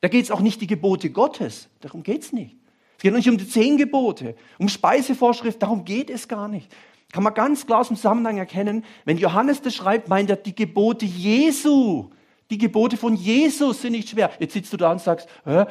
[0.01, 1.69] Da geht es auch nicht die Gebote Gottes.
[1.79, 2.57] Darum geht es nicht.
[2.97, 5.61] Es geht nicht um die zehn Gebote, um Speisevorschrift.
[5.61, 6.71] Darum geht es gar nicht.
[7.11, 8.85] Kann man ganz klar aus dem Zusammenhang erkennen.
[9.05, 12.09] Wenn Johannes das schreibt, meint er die Gebote Jesu.
[12.49, 14.31] Die Gebote von Jesus sind nicht schwer.
[14.39, 15.27] Jetzt sitzt du da und sagst,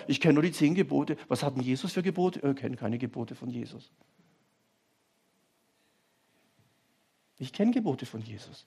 [0.07, 1.17] ich kenne nur die zehn Gebote.
[1.29, 2.41] Was hat denn Jesus für Gebote?
[2.47, 3.91] Ich kenne keine Gebote von Jesus.
[7.39, 8.67] Ich kenne Gebote von Jesus.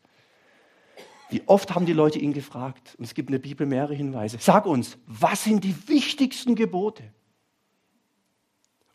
[1.34, 2.94] Wie oft haben die Leute ihn gefragt?
[3.00, 4.38] Und es gibt in der Bibel mehrere Hinweise.
[4.40, 7.04] Sag uns, was sind die wichtigsten Gebote?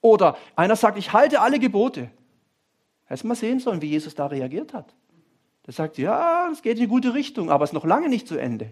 [0.00, 2.12] Oder einer sagt, ich halte alle Gebote.
[3.06, 4.94] Hättest mal sehen sollen, wie Jesus da reagiert hat.
[5.66, 8.28] Der sagt, ja, es geht in die gute Richtung, aber es ist noch lange nicht
[8.28, 8.70] zu Ende.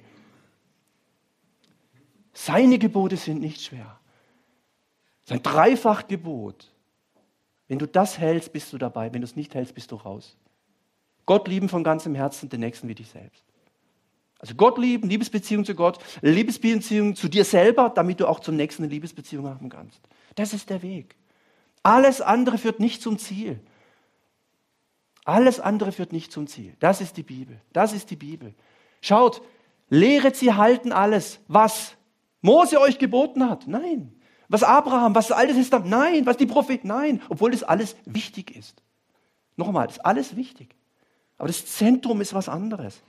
[2.32, 3.98] Seine Gebote sind nicht schwer.
[5.24, 6.72] Sein Dreifachgebot.
[7.66, 9.12] Wenn du das hältst, bist du dabei.
[9.12, 10.36] Wenn du es nicht hältst, bist du raus.
[11.24, 13.45] Gott lieben von ganzem Herzen, den Nächsten wie dich selbst.
[14.38, 18.82] Also Gott lieben, Liebesbeziehung zu Gott, Liebesbeziehung zu dir selber, damit du auch zum Nächsten
[18.82, 20.00] eine Liebesbeziehung haben kannst.
[20.34, 21.16] Das ist der Weg.
[21.82, 23.60] Alles andere führt nicht zum Ziel.
[25.24, 26.74] Alles andere führt nicht zum Ziel.
[26.80, 27.60] Das ist die Bibel.
[27.72, 28.54] Das ist die Bibel.
[29.00, 29.42] Schaut,
[29.88, 31.96] lehret sie halten alles, was
[32.42, 33.66] Mose euch geboten hat.
[33.66, 34.12] Nein.
[34.48, 36.26] Was Abraham, was das Alte Testament, nein.
[36.26, 37.22] Was die Propheten, nein.
[37.28, 38.82] Obwohl das alles wichtig ist.
[39.56, 40.76] Nochmal, das ist alles wichtig.
[41.38, 43.02] Aber das Zentrum ist was anderes.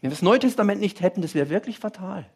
[0.00, 2.26] Wenn wir das Neue Testament nicht hätten, das wäre wirklich fatal.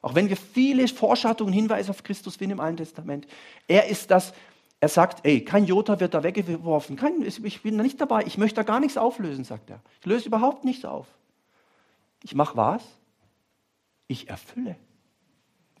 [0.00, 3.26] Auch wenn wir viele Vorschattungen, Hinweise auf Christus finden im Alten Testament.
[3.68, 4.34] Er ist das,
[4.80, 6.96] er sagt, ey, kein Jota wird da weggeworfen.
[6.96, 8.24] Kein, ich bin da nicht dabei.
[8.26, 9.80] Ich möchte da gar nichts auflösen, sagt er.
[10.00, 11.06] Ich löse überhaupt nichts auf.
[12.24, 12.82] Ich mache was?
[14.08, 14.76] Ich erfülle.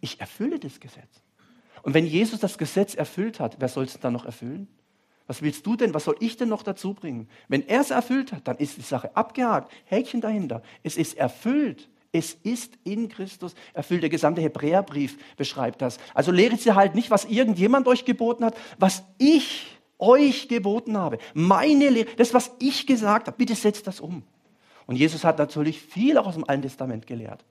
[0.00, 1.20] Ich erfülle das Gesetz.
[1.82, 4.68] Und wenn Jesus das Gesetz erfüllt hat, wer soll es dann noch erfüllen?
[5.26, 5.94] Was willst du denn?
[5.94, 7.28] Was soll ich denn noch dazu bringen?
[7.48, 9.72] Wenn er es erfüllt hat, dann ist die Sache abgehakt.
[9.84, 10.62] Häkchen dahinter.
[10.82, 11.88] Es ist erfüllt.
[12.12, 14.02] Es ist in Christus erfüllt.
[14.02, 15.98] Der gesamte Hebräerbrief beschreibt das.
[16.12, 21.18] Also lehret sie halt nicht, was irgendjemand euch geboten hat, was ich euch geboten habe.
[21.32, 24.24] Meine Lehre, das, was ich gesagt habe, bitte setzt das um.
[24.86, 27.44] Und Jesus hat natürlich viel auch aus dem Alten Testament gelehrt.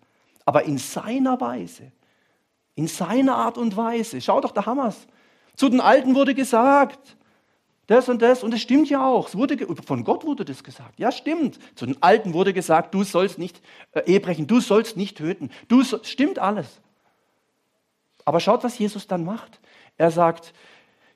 [0.45, 1.91] Aber in seiner Weise.
[2.75, 4.21] In seiner Art und Weise.
[4.21, 5.07] Schau doch, da es.
[5.55, 7.17] Zu den Alten wurde gesagt,
[7.87, 9.27] das und das, und es stimmt ja auch.
[9.27, 10.99] Es wurde, von Gott wurde das gesagt.
[10.99, 11.59] Ja, stimmt.
[11.75, 15.49] Zu den Alten wurde gesagt, du sollst nicht äh, brechen, du sollst nicht töten.
[15.67, 16.79] Du soll, stimmt alles.
[18.23, 19.59] Aber schaut, was Jesus dann macht.
[19.97, 20.53] Er sagt,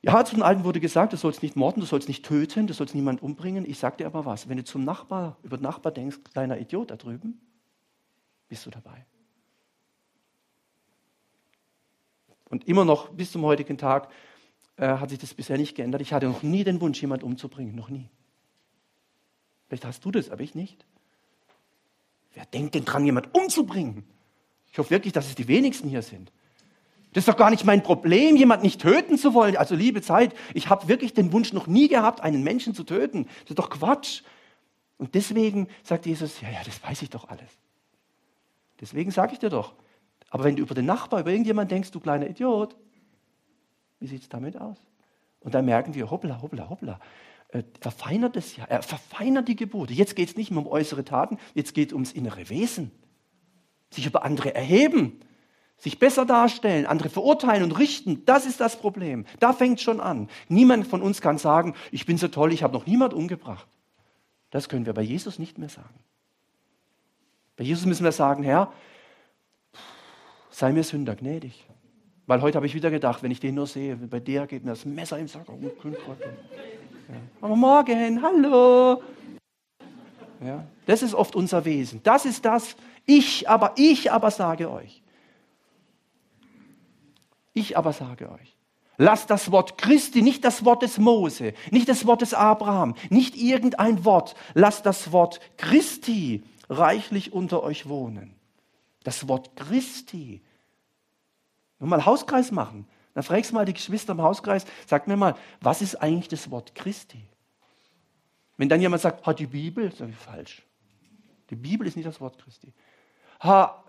[0.01, 2.73] ja, zu den Alten wurde gesagt, du sollst nicht morden, du sollst nicht töten, du
[2.73, 3.65] sollst niemanden umbringen.
[3.65, 6.91] Ich sag dir aber was, wenn du zum Nachbar, über den Nachbar denkst, kleiner Idiot
[6.91, 7.41] da drüben,
[8.47, 9.05] bist du dabei.
[12.49, 14.09] Und immer noch bis zum heutigen Tag
[14.77, 16.01] äh, hat sich das bisher nicht geändert.
[16.01, 17.75] Ich hatte noch nie den Wunsch, jemanden umzubringen.
[17.75, 18.09] Noch nie.
[19.67, 20.85] Vielleicht hast du das, aber ich nicht.
[22.33, 24.03] Wer denkt denn dran, jemanden umzubringen?
[24.71, 26.31] Ich hoffe wirklich, dass es die wenigsten hier sind.
[27.13, 29.55] Das ist doch gar nicht mein Problem, jemanden nicht töten zu wollen.
[29.55, 33.23] Also liebe Zeit, ich habe wirklich den Wunsch noch nie gehabt, einen Menschen zu töten.
[33.43, 34.23] Das ist doch Quatsch.
[34.97, 37.49] Und deswegen sagt Jesus, ja, ja, das weiß ich doch alles.
[38.81, 39.75] Deswegen sage ich dir doch.
[40.29, 42.75] Aber wenn du über den Nachbar, über irgendjemanden denkst, du kleiner Idiot,
[44.05, 44.77] wie sieht es damit aus?
[45.39, 46.99] Und dann merken wir, hoppla, hoppla, hoppla.
[47.49, 48.65] Er verfeinert es ja.
[48.65, 49.93] Er verfeinert die Gebote.
[49.93, 52.91] Jetzt geht es nicht mehr um äußere Taten, jetzt geht es ums innere Wesen.
[53.89, 55.19] Sich über andere erheben,
[55.77, 58.25] sich besser darstellen, andere verurteilen und richten.
[58.25, 59.25] Das ist das Problem.
[59.39, 60.29] Da fängt schon an.
[60.49, 63.67] Niemand von uns kann sagen, ich bin so toll, ich habe noch niemand umgebracht.
[64.51, 65.99] Das können wir bei Jesus nicht mehr sagen.
[67.55, 68.71] Bei Jesus müssen wir sagen, Herr,
[70.51, 71.65] sei mir Sünder gnädig.
[72.27, 74.71] Weil heute habe ich wieder gedacht, wenn ich den nur sehe, bei der geht mir
[74.71, 75.47] das Messer im Sack.
[75.47, 77.15] Oh, ja.
[77.39, 79.01] Aber morgen, hallo.
[80.43, 82.01] Ja, das ist oft unser Wesen.
[82.03, 82.75] Das ist das.
[83.05, 85.03] Ich aber, ich aber sage euch.
[87.53, 88.55] Ich aber sage euch.
[88.97, 93.35] Lasst das Wort Christi, nicht das Wort des Mose, nicht das Wort des Abraham, nicht
[93.35, 94.35] irgendein Wort.
[94.53, 98.33] Lasst das Wort Christi reichlich unter euch wohnen.
[99.03, 100.41] Das Wort Christi
[101.79, 102.87] und mal Hauskreis machen.
[103.13, 106.51] Dann fragst du mal die Geschwister im Hauskreis, sag mir mal, was ist eigentlich das
[106.51, 107.21] Wort Christi?
[108.57, 110.63] Wenn dann jemand sagt, hat die Bibel, sage ich falsch.
[111.49, 112.73] Die Bibel ist nicht das Wort Christi.
[113.41, 113.83] Ha,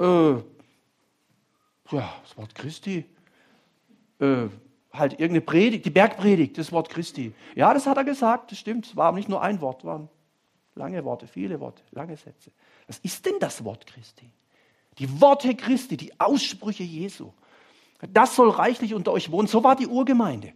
[0.00, 0.42] äh, ja,
[2.22, 3.04] das Wort Christi,
[4.18, 4.48] äh,
[4.92, 7.34] halt irgendeine Predigt, die Bergpredigt, das Wort Christi.
[7.54, 8.86] Ja, das hat er gesagt, das stimmt.
[8.86, 10.08] Es war nicht nur ein Wort, waren
[10.74, 12.50] lange Worte, viele Worte, lange Sätze.
[12.86, 14.30] Was ist denn das Wort Christi?
[14.98, 17.32] Die Worte Christi, die Aussprüche Jesu.
[18.12, 19.48] Das soll reichlich unter euch wohnen.
[19.48, 20.52] So war die Urgemeinde.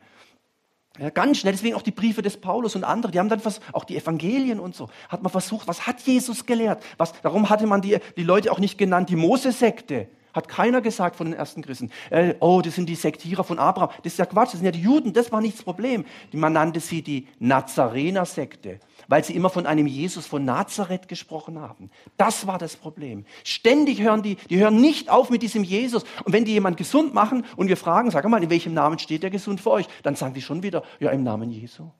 [0.99, 3.61] Ja, ganz schnell, deswegen auch die Briefe des Paulus und andere, die haben dann was,
[3.73, 6.83] auch die Evangelien und so, hat man versucht, was hat Jesus gelehrt?
[6.97, 10.09] Was, darum hatte man die, die Leute auch nicht genannt, die Mose-Sekte.
[10.35, 11.91] Hat keiner gesagt von den ersten Christen.
[12.11, 13.91] Äh, oh, das sind die Sektierer von Abraham.
[14.03, 16.05] Das ist ja Quatsch, das sind ja die Juden, das war nicht das Problem.
[16.33, 21.91] Man nannte sie die Nazarener-Sekte, weil sie immer von einem Jesus von Nazareth gesprochen haben.
[22.17, 23.25] Das war das Problem.
[23.43, 26.05] Ständig hören die, die hören nicht auf mit diesem Jesus.
[26.25, 29.23] Und wenn die jemand gesund machen und wir fragen, sag mal, in welchem Namen steht
[29.23, 29.89] der gesund für euch?
[30.03, 31.91] Dann sagen die schon wieder, ja, im Namen Jesu.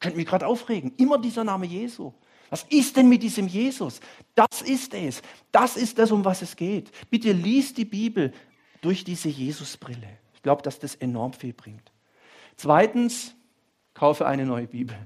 [0.00, 0.92] Könnt mich gerade aufregen.
[0.96, 2.12] Immer dieser Name Jesu.
[2.50, 4.00] Was ist denn mit diesem Jesus?
[4.34, 5.20] Das ist es.
[5.52, 6.90] Das ist das, um was es geht.
[7.10, 8.32] Bitte lies die Bibel
[8.80, 10.08] durch diese Jesusbrille.
[10.34, 11.92] Ich glaube, dass das enorm viel bringt.
[12.56, 13.34] Zweitens,
[13.92, 14.96] kaufe eine neue Bibel.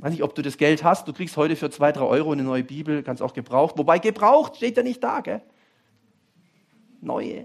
[0.00, 1.06] Ich weiß nicht, ob du das Geld hast.
[1.08, 3.76] Du kriegst heute für zwei, drei Euro eine neue Bibel, ganz auch gebraucht.
[3.76, 5.42] Wobei gebraucht steht ja nicht da, gell?
[7.02, 7.44] Neue.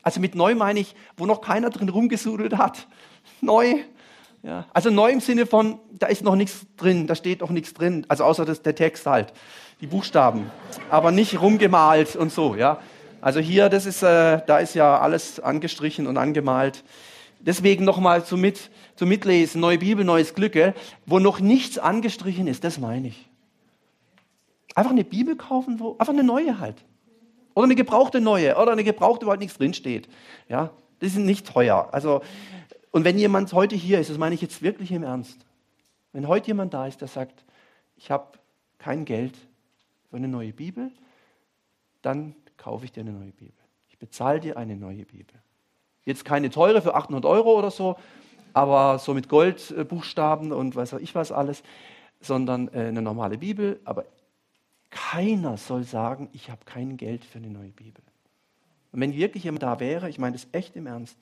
[0.00, 2.88] Also mit neu meine ich, wo noch keiner drin rumgesudelt hat.
[3.42, 3.74] Neu.
[4.42, 7.74] Ja, also neu im Sinne von, da ist noch nichts drin, da steht noch nichts
[7.74, 9.34] drin, also außer das, der Text halt,
[9.82, 10.50] die Buchstaben,
[10.88, 12.80] aber nicht rumgemalt und so, ja.
[13.20, 16.84] Also hier, das ist, äh, da ist ja alles angestrichen und angemalt.
[17.40, 20.74] Deswegen nochmal zum, Mit, zum Mitlesen, neue Bibel, neues Glück, gell?
[21.06, 23.28] wo noch nichts angestrichen ist, das meine ich.
[24.74, 26.76] Einfach eine Bibel kaufen, wo, einfach eine neue halt.
[27.54, 30.08] Oder eine gebrauchte neue, oder eine gebrauchte, wo halt nichts drinsteht.
[30.48, 31.88] Ja, die sind nicht teuer.
[31.92, 32.20] Also
[32.90, 35.46] und wenn jemand heute hier ist, das meine ich jetzt wirklich im Ernst,
[36.12, 37.44] wenn heute jemand da ist, der sagt,
[37.96, 38.38] ich habe
[38.78, 39.36] kein Geld
[40.08, 40.90] für eine neue Bibel,
[42.02, 43.54] dann kaufe ich dir eine neue Bibel.
[43.88, 45.34] Ich bezahle dir eine neue Bibel.
[46.04, 47.96] Jetzt keine teure für 800 Euro oder so,
[48.52, 51.62] aber so mit Goldbuchstaben und weiß ich was alles,
[52.20, 53.80] sondern äh, eine normale Bibel.
[53.84, 54.04] Aber
[54.90, 58.02] keiner soll sagen, ich habe kein Geld für eine neue Bibel.
[58.92, 61.16] Und wenn wirklich jemand da wäre, ich meine das echt im Ernst,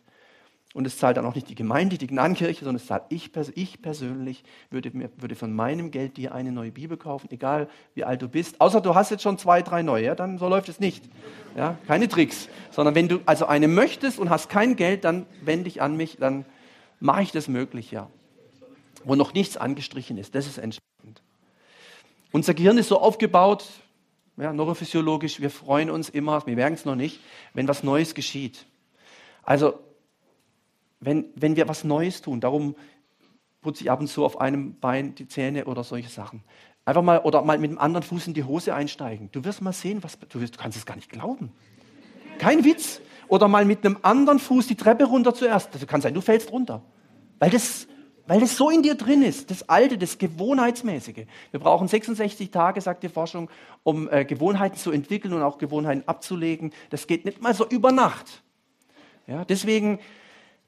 [0.75, 3.81] Und es zahlt dann auch nicht die Gemeinde, die Gnadenkirche, sondern es zahlt ich, ich
[3.81, 8.21] persönlich, würde, mir, würde von meinem Geld dir eine neue Bibel kaufen, egal wie alt
[8.21, 8.61] du bist.
[8.61, 11.05] Außer du hast jetzt schon zwei, drei neue, ja, dann so läuft es nicht.
[11.57, 12.49] Ja, keine Tricks.
[12.71, 16.19] Sondern wenn du also eine möchtest und hast kein Geld, dann wende dich an mich,
[16.19, 16.45] dann
[17.01, 18.11] mache ich das möglich, ja.
[19.05, 21.23] Wo noch nichts angestrichen ist, das ist entscheidend.
[22.31, 23.65] Unser Gehirn ist so aufgebaut,
[24.37, 27.21] ja, neurophysiologisch, wir freuen uns immer, wir merken es noch nicht,
[27.55, 28.67] wenn was Neues geschieht.
[29.43, 29.81] Also
[31.01, 32.41] wenn, wenn wir was Neues tun.
[32.41, 32.75] Darum
[33.61, 36.43] putze ich ab und zu auf einem Bein die Zähne oder solche Sachen.
[36.85, 39.31] Einfach mal oder mal mit dem anderen Fuß in die Hose einsteigen.
[39.33, 41.53] Du wirst mal sehen, was du, wirst, du kannst es gar nicht glauben.
[42.39, 43.01] Kein Witz.
[43.29, 45.75] Oder mal mit einem anderen Fuß die Treppe runter zuerst.
[45.75, 46.83] Das kann sein, du fällst runter.
[47.39, 47.87] Weil das,
[48.27, 51.27] weil das so in dir drin ist, das Alte, das Gewohnheitsmäßige.
[51.51, 53.51] Wir brauchen 66 Tage, sagt die Forschung,
[53.83, 56.73] um äh, Gewohnheiten zu entwickeln und auch Gewohnheiten abzulegen.
[56.89, 58.43] Das geht nicht mal so über Nacht.
[59.27, 59.99] Ja, deswegen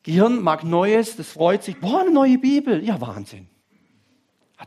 [0.02, 1.78] Gehirn mag Neues, das freut sich.
[1.78, 2.82] Boah, eine neue Bibel.
[2.84, 3.48] Ja, Wahnsinn.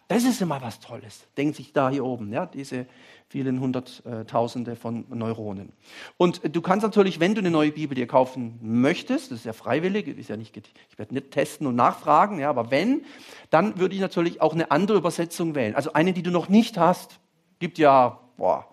[0.07, 2.87] Das ist immer was Tolles, denkt sich da hier oben, ja, diese
[3.29, 5.71] vielen Hunderttausende von Neuronen.
[6.17, 9.53] Und du kannst natürlich, wenn du eine neue Bibel dir kaufen möchtest, das ist ja
[9.53, 13.05] freiwillig, ist ja nicht, ich werde nicht testen und nachfragen, ja, aber wenn,
[13.51, 15.75] dann würde ich natürlich auch eine andere Übersetzung wählen.
[15.75, 17.19] Also eine, die du noch nicht hast.
[17.59, 18.67] Gibt ja, boah,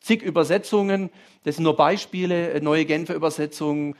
[0.00, 1.10] zig Übersetzungen,
[1.42, 3.96] das sind nur Beispiele, neue Genfer Übersetzung,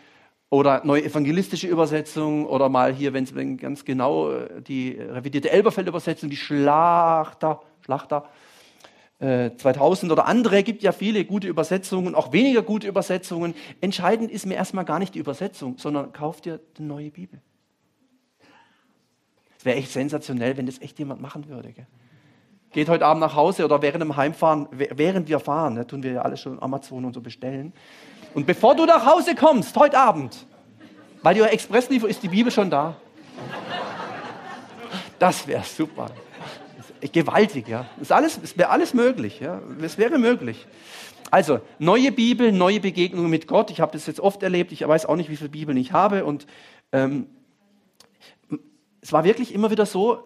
[0.53, 6.29] oder neue evangelistische Übersetzung oder mal hier, wenn es ganz genau äh, die revidierte Elberfeld-Übersetzung,
[6.29, 8.29] die Schlachter, Schlachter
[9.19, 13.55] äh, 2000 oder andere, gibt ja viele gute Übersetzungen, auch weniger gute Übersetzungen.
[13.81, 17.41] Entscheidend ist mir erstmal gar nicht die Übersetzung, sondern kauf dir eine neue Bibel.
[19.57, 21.73] Es wäre echt sensationell, wenn das echt jemand machen würde.
[21.73, 21.87] Gell?
[22.73, 26.13] Geht heute Abend nach Hause oder während dem Heimfahren, während wir fahren, ne, tun wir
[26.13, 27.73] ja alles schon Amazon und so bestellen
[28.35, 30.47] und bevor du nach Hause kommst, heute Abend,
[31.23, 32.97] weil du Expressliefer ist die Bibel schon da.
[35.19, 36.11] Das wäre super.
[37.13, 37.87] Gewaltig, ja.
[37.99, 39.61] Das es wäre alles möglich, ja.
[39.81, 40.67] Es wäre möglich.
[41.31, 43.71] Also, neue Bibel, neue Begegnungen mit Gott.
[43.71, 44.71] Ich habe das jetzt oft erlebt.
[44.73, 46.25] Ich weiß auch nicht, wie viele Bibeln ich habe.
[46.25, 46.47] Und
[46.93, 47.27] ähm,
[49.01, 50.23] es war wirklich immer wieder so,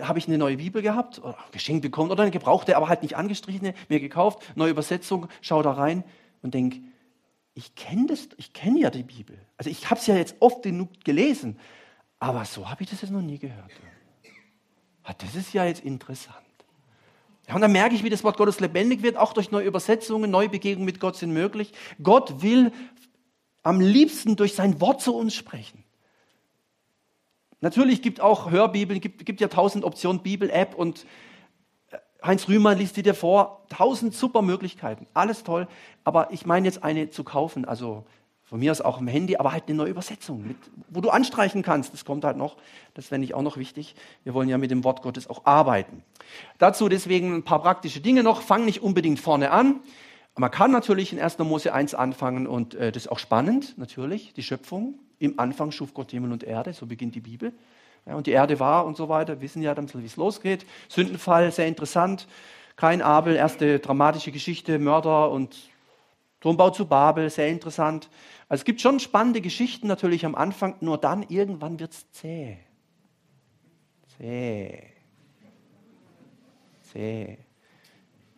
[0.00, 3.16] habe ich eine neue Bibel gehabt, oder geschenkt bekommen, oder eine gebrauchte, aber halt nicht
[3.16, 6.04] angestrichene, mir gekauft, neue Übersetzung, schau da rein
[6.42, 6.80] und denke,
[7.54, 8.28] ich kenne das,
[8.76, 9.38] ja die Bibel.
[9.56, 11.58] Also ich habe es ja jetzt oft genug gelesen,
[12.18, 13.70] aber so habe ich das jetzt noch nie gehört.
[15.06, 16.38] Ja, das ist ja jetzt interessant.
[17.46, 20.30] Ja, und dann merke ich, wie das Wort Gottes lebendig wird, auch durch neue Übersetzungen,
[20.30, 21.72] neue Begegnungen mit Gott sind möglich.
[22.02, 22.72] Gott will
[23.62, 25.84] am liebsten durch sein Wort zu uns sprechen.
[27.60, 31.06] Natürlich gibt auch Hörbibeln, gibt, gibt ja tausend Optionen, Bibel-App und
[32.24, 35.68] Heinz Rühmann liest die dir vor, tausend super Möglichkeiten, alles toll,
[36.04, 38.04] aber ich meine jetzt eine zu kaufen, also
[38.44, 40.56] von mir aus auch im Handy, aber halt eine neue Übersetzung, mit,
[40.88, 42.56] wo du anstreichen kannst, das kommt halt noch,
[42.94, 43.94] das fände ich auch noch wichtig.
[44.22, 46.02] Wir wollen ja mit dem Wort Gottes auch arbeiten.
[46.58, 49.80] Dazu deswegen ein paar praktische Dinge noch, fang nicht unbedingt vorne an,
[50.36, 51.38] man kann natürlich in 1.
[51.38, 54.98] Mose 1 anfangen und äh, das ist auch spannend, natürlich, die Schöpfung.
[55.20, 57.52] Im Anfang schuf Gott Himmel und Erde, so beginnt die Bibel.
[58.06, 60.66] Ja, und die Erde war und so weiter, wissen ja dann, wie es losgeht.
[60.88, 62.26] Sündenfall, sehr interessant.
[62.76, 65.56] Kein Abel, erste dramatische Geschichte, Mörder und
[66.40, 68.10] Turmbau zu Babel, sehr interessant.
[68.48, 72.58] Also es gibt schon spannende Geschichten natürlich am Anfang, nur dann irgendwann wird es zäh.
[74.18, 74.82] Zäh.
[76.92, 77.38] Zäh.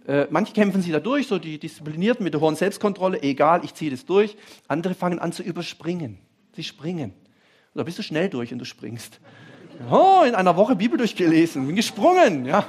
[0.06, 3.74] Äh, manche kämpfen sich da durch, so die Disziplinierten mit der hohen Selbstkontrolle, egal, ich
[3.74, 4.36] ziehe das durch.
[4.68, 6.18] Andere fangen an zu überspringen.
[6.54, 7.10] Sie springen.
[7.10, 9.20] Und da bist du schnell durch und du springst.
[9.90, 12.46] Oh, in einer Woche Bibel durchgelesen, bin gesprungen.
[12.46, 12.66] Ja,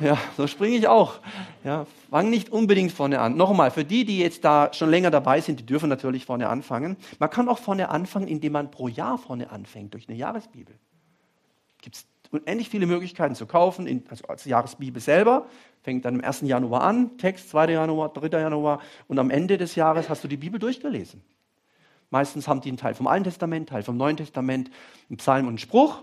[0.00, 1.20] ja so springe ich auch.
[1.64, 3.36] Ja, fang nicht unbedingt vorne an.
[3.36, 6.96] Nochmal, für die, die jetzt da schon länger dabei sind, die dürfen natürlich vorne anfangen.
[7.18, 10.74] Man kann auch vorne anfangen, indem man pro Jahr vorne anfängt, durch eine Jahresbibel.
[11.82, 15.46] Gibt es unendlich viele Möglichkeiten zu kaufen, in, also als Jahresbibel selber.
[15.82, 16.42] Fängt dann am 1.
[16.42, 17.72] Januar an, Text 2.
[17.72, 18.40] Januar, 3.
[18.40, 21.22] Januar und am Ende des Jahres hast du die Bibel durchgelesen.
[22.10, 24.70] Meistens haben die einen Teil vom Alten Testament, Teil vom Neuen Testament,
[25.08, 26.02] einen Psalm und einen Spruch.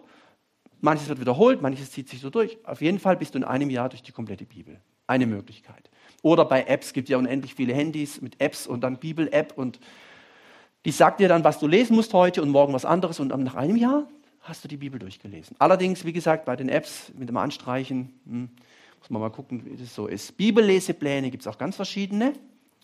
[0.81, 2.57] Manches wird wiederholt, manches zieht sich so durch.
[2.63, 4.79] Auf jeden Fall bist du in einem Jahr durch die komplette Bibel.
[5.07, 5.89] Eine Möglichkeit.
[6.21, 9.79] Oder bei Apps gibt ja unendlich viele Handys mit Apps und dann Bibel-App und
[10.85, 13.55] die sagt dir dann, was du lesen musst heute und morgen was anderes und nach
[13.55, 14.07] einem Jahr
[14.41, 15.55] hast du die Bibel durchgelesen.
[15.59, 18.49] Allerdings, wie gesagt, bei den Apps mit dem Anstreichen, hm,
[18.99, 20.37] muss man mal gucken, wie das so ist.
[20.37, 22.33] Bibellesepläne gibt es auch ganz verschiedene.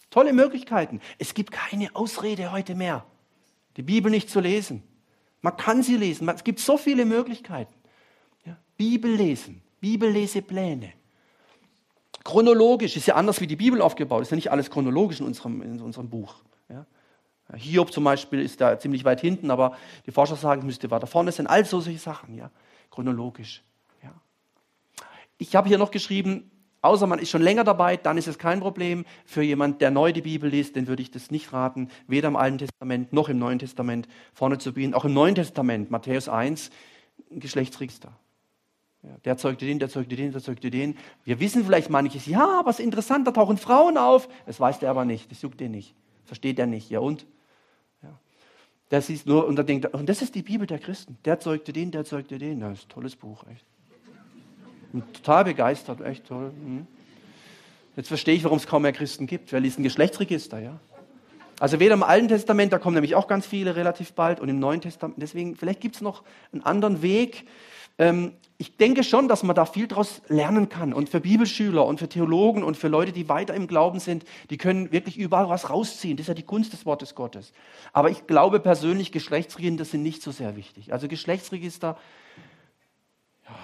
[0.09, 0.99] Tolle Möglichkeiten.
[1.17, 3.05] Es gibt keine Ausrede heute mehr,
[3.77, 4.83] die Bibel nicht zu lesen.
[5.41, 6.29] Man kann sie lesen.
[6.29, 7.73] Es gibt so viele Möglichkeiten.
[8.77, 10.93] Bibel lesen, Bibellesepläne.
[12.23, 14.21] Chronologisch ist ja anders wie die Bibel aufgebaut.
[14.21, 16.35] Ist ja nicht alles chronologisch in unserem, in unserem Buch.
[16.69, 16.85] Ja?
[17.55, 21.07] Hiob zum Beispiel ist da ziemlich weit hinten, aber die Forscher sagen, es müsste weiter
[21.07, 21.47] vorne sein.
[21.47, 22.49] All solche Sachen, ja,
[22.89, 23.61] chronologisch.
[24.01, 24.13] Ja.
[25.37, 26.49] Ich habe hier noch geschrieben,
[26.81, 29.05] außer man ist schon länger dabei, dann ist es kein Problem.
[29.25, 32.37] Für jemand, der neu die Bibel liest, den würde ich das nicht raten, weder im
[32.37, 34.93] Alten Testament noch im Neuen Testament vorne zu bieten.
[34.93, 36.71] Auch im Neuen Testament, Matthäus 1,
[37.29, 38.13] ein Geschlechtsregister.
[39.25, 40.97] Der zeugte den, der zeugte den, der zeugte den.
[41.25, 44.29] Wir wissen vielleicht manches, ja, aber es ist interessant, da tauchen Frauen auf.
[44.45, 45.93] Das weiß der aber nicht, das juckt den nicht.
[46.25, 46.89] Versteht er nicht.
[46.89, 47.25] Ja und?
[48.01, 48.17] Ja.
[48.91, 51.17] Der sieht nur und denkt, und das ist die Bibel der Christen.
[51.25, 52.61] Der zeugte den, der zeugte den.
[52.61, 53.65] Das ist ein tolles Buch, echt.
[55.13, 56.51] Total begeistert, echt toll.
[56.51, 56.87] Hm.
[57.95, 59.51] Jetzt verstehe ich, warum es kaum mehr Christen gibt.
[59.51, 60.79] Wer liest ein Geschlechtsregister, ja?
[61.59, 64.59] Also weder im Alten Testament, da kommen nämlich auch ganz viele relativ bald, und im
[64.59, 65.21] Neuen Testament.
[65.21, 67.45] Deswegen, vielleicht gibt es noch einen anderen Weg.
[67.97, 70.93] Ähm, ich denke schon, dass man da viel daraus lernen kann.
[70.93, 74.57] Und für Bibelschüler und für Theologen und für Leute, die weiter im Glauben sind, die
[74.57, 76.17] können wirklich überall was rausziehen.
[76.17, 77.51] Das ist ja die Kunst des Wortes Gottes.
[77.91, 80.93] Aber ich glaube persönlich, Geschlechtsregister sind nicht so sehr wichtig.
[80.93, 81.97] Also Geschlechtsregister,
[83.45, 83.55] ja,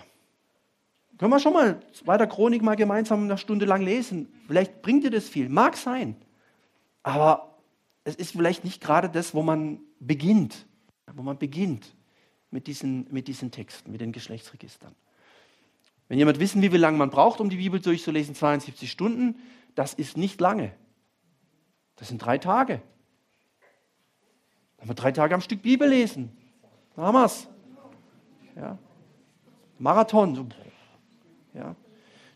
[1.18, 4.28] können wir schon mal weiter Chronik mal gemeinsam eine Stunde lang lesen.
[4.48, 5.50] Vielleicht bringt dir das viel.
[5.50, 6.16] Mag sein.
[7.04, 7.58] Aber
[8.04, 10.66] es ist vielleicht nicht gerade das, wo man beginnt.
[11.14, 11.96] Wo man beginnt
[12.52, 14.96] mit diesen, mit diesen Texten, mit den Geschlechtsregistern.
[16.08, 19.36] Wenn jemand wissen will, wie lange man braucht, um die Bibel durchzulesen, 72 Stunden,
[19.76, 20.74] das ist nicht lange.
[21.96, 22.82] Das sind drei Tage.
[24.78, 26.36] Dann haben wir drei Tage am Stück Bibel lesen.
[26.96, 27.48] Da haben wir es.
[28.56, 28.78] Ja.
[29.78, 30.54] Marathon.
[31.54, 31.70] Ja.
[31.70, 31.76] In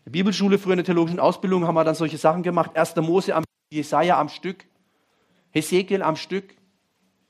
[0.06, 2.76] der Bibelschule, früher in der theologischen Ausbildung, haben wir dann solche Sachen gemacht.
[2.76, 2.96] 1.
[2.96, 4.66] Mose am Jesaja am Stück,
[5.50, 6.54] Hesekiel am Stück.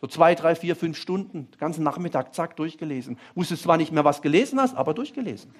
[0.04, 3.16] So zwei, drei, vier, fünf Stunden, den ganzen Nachmittag, zack, durchgelesen.
[3.34, 5.50] Wusstest zwar nicht mehr, was gelesen hast, aber durchgelesen.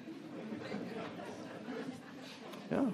[2.69, 2.93] Ja.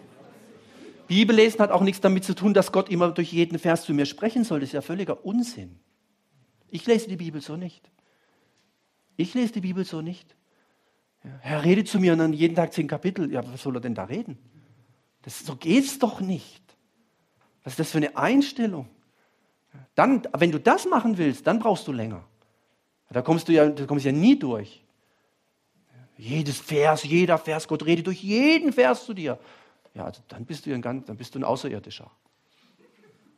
[1.10, 4.06] Bibellesen hat auch nichts damit zu tun, dass Gott immer durch jeden Vers zu mir
[4.06, 4.62] sprechen soll.
[4.62, 5.78] Das ist ja völliger Unsinn.
[6.70, 7.92] Ich lese die Bibel so nicht.
[9.18, 10.38] Ich lese die Bibel so nicht.
[11.42, 13.30] Herr, rede zu mir und dann jeden Tag zehn Kapitel.
[13.30, 14.38] Ja, was soll er denn da reden?
[15.24, 16.64] Das, so geht's doch nicht.
[17.66, 18.88] Was ist das für eine Einstellung?
[19.96, 22.24] Dann, wenn du das machen willst, dann brauchst du länger.
[23.10, 24.82] Da kommst du ja, da kommst ja nie durch.
[26.18, 29.40] Jedes Vers, jeder Vers, Gott redet durch jeden Vers zu dir.
[29.94, 32.10] Ja, also dann bist du ein ganz, dann bist du ein Außerirdischer.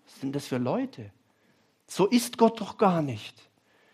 [0.05, 1.11] Was sind das für Leute?
[1.88, 3.49] So ist Gott doch gar nicht.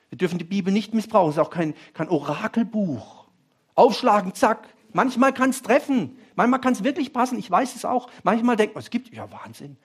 [0.09, 1.29] Wir dürfen die Bibel nicht missbrauchen.
[1.29, 3.27] Es ist auch kein, kein Orakelbuch.
[3.75, 4.67] Aufschlagen, zack.
[4.91, 6.17] Manchmal kann es treffen.
[6.35, 7.37] Manchmal kann es wirklich passen.
[7.37, 8.09] Ich weiß es auch.
[8.23, 9.77] Manchmal denkt man, es gibt, ja Wahnsinn.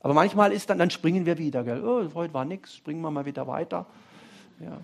[0.00, 1.62] Aber manchmal ist dann, dann springen wir wieder.
[1.62, 1.84] Gell?
[1.84, 3.86] Oh, heute war nichts, springen wir mal wieder weiter.
[4.58, 4.78] Ja.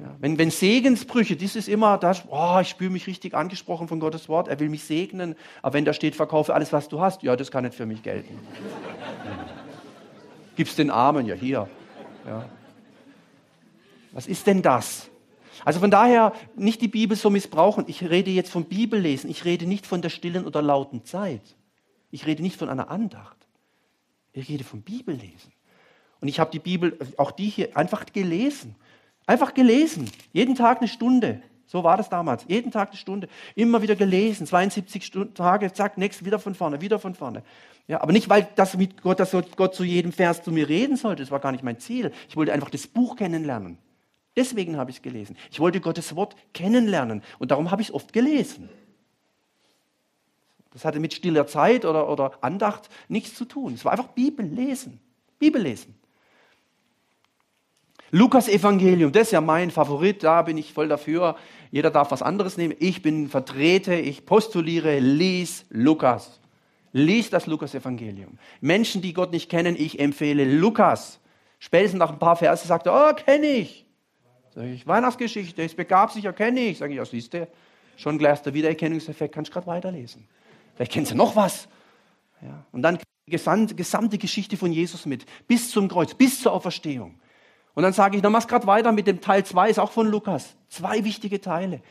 [0.00, 0.14] Ja.
[0.20, 4.28] Wenn, wenn Segensbrüche, das ist immer, das, oh, ich spüre mich richtig angesprochen von Gottes
[4.28, 7.34] Wort, er will mich segnen, aber wenn da steht, verkaufe alles, was du hast, ja,
[7.34, 8.38] das kann nicht für mich gelten.
[10.56, 11.68] Gib's den Armen, ja, hier.
[12.26, 12.44] Ja.
[14.12, 15.08] Was ist denn das?
[15.64, 17.84] Also von daher nicht die Bibel so missbrauchen.
[17.88, 19.28] Ich rede jetzt vom Bibellesen.
[19.28, 21.42] Ich rede nicht von der stillen oder lauten Zeit.
[22.10, 23.37] Ich rede nicht von einer Andacht.
[24.32, 25.52] Ich rede vom Bibellesen.
[26.20, 28.74] Und ich habe die Bibel, auch die hier, einfach gelesen.
[29.26, 30.10] Einfach gelesen.
[30.32, 31.42] Jeden Tag eine Stunde.
[31.66, 32.44] So war das damals.
[32.48, 33.28] Jeden Tag eine Stunde.
[33.54, 34.46] Immer wieder gelesen.
[34.46, 37.42] 72 Stunden, Tage, zack, nächst, wieder von vorne, wieder von vorne.
[37.86, 40.96] Ja, aber nicht, weil das mit Gott, dass Gott zu jedem Vers zu mir reden
[40.96, 41.22] sollte.
[41.22, 42.10] Das war gar nicht mein Ziel.
[42.28, 43.78] Ich wollte einfach das Buch kennenlernen.
[44.34, 45.36] Deswegen habe ich es gelesen.
[45.50, 47.22] Ich wollte Gottes Wort kennenlernen.
[47.38, 48.70] Und darum habe ich es oft gelesen.
[50.72, 53.74] Das hatte mit stiller Zeit oder, oder Andacht nichts zu tun.
[53.74, 55.00] Es war einfach Bibel lesen.
[55.38, 55.94] Bibel lesen.
[58.10, 61.36] Lukas Evangelium, das ist ja mein Favorit, da bin ich voll dafür.
[61.70, 62.74] Jeder darf was anderes nehmen.
[62.78, 66.40] Ich bin Vertreter, ich postuliere, lies Lukas.
[66.92, 68.38] Lies das Lukas Evangelium.
[68.62, 71.20] Menschen, die Gott nicht kennen, ich empfehle Lukas.
[71.58, 73.84] Spätestens nach ein paar Verse sagt er, oh, kenne ich.
[74.54, 76.78] Sag ich, Weihnachtsgeschichte, es begab sich, ja, kenne ich.
[76.78, 77.46] Sag ich, ja, siehst du,
[77.96, 80.26] schon gleich der Wiedererkennungseffekt, kannst du gerade weiterlesen.
[80.78, 81.66] Vielleicht kennst du noch was.
[82.40, 82.64] Ja.
[82.70, 87.18] Und dann die gesamte Geschichte von Jesus mit, bis zum Kreuz, bis zur Auferstehung.
[87.74, 90.06] Und dann sage ich, dann mach's gerade weiter mit dem Teil 2, ist auch von
[90.06, 90.54] Lukas.
[90.68, 91.82] Zwei wichtige Teile.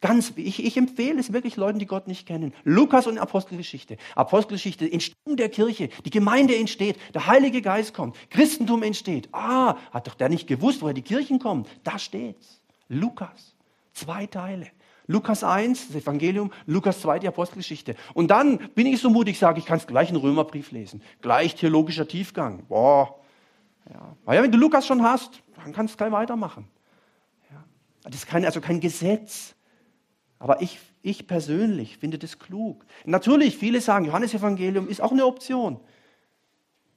[0.00, 2.54] Ganz, ich, ich empfehle es wirklich Leuten, die Gott nicht kennen.
[2.64, 3.98] Lukas und Apostelgeschichte.
[4.14, 5.90] Apostelgeschichte, Entstehung der Kirche.
[6.06, 6.96] Die Gemeinde entsteht.
[7.12, 8.16] Der Heilige Geist kommt.
[8.30, 9.28] Christentum entsteht.
[9.32, 11.66] Ah, hat doch der nicht gewusst, woher die Kirchen kommen?
[11.82, 12.62] Da steht's.
[12.88, 13.54] Lukas.
[13.92, 14.68] Zwei Teile.
[15.06, 17.94] Lukas 1, das Evangelium, Lukas 2, die Apostelgeschichte.
[18.14, 21.02] Und dann bin ich so mutig, sage ich, kann es gleich einen Römerbrief lesen.
[21.20, 22.64] Gleich theologischer Tiefgang.
[22.66, 23.18] Boah.
[23.90, 24.34] Ja.
[24.34, 26.66] Ja, wenn du Lukas schon hast, dann kannst du gleich weitermachen.
[27.50, 27.62] Ja.
[28.04, 29.54] Das ist kein, also kein Gesetz.
[30.38, 32.84] Aber ich, ich persönlich finde das klug.
[33.04, 35.80] Natürlich, viele sagen, Johannesevangelium ist auch eine Option.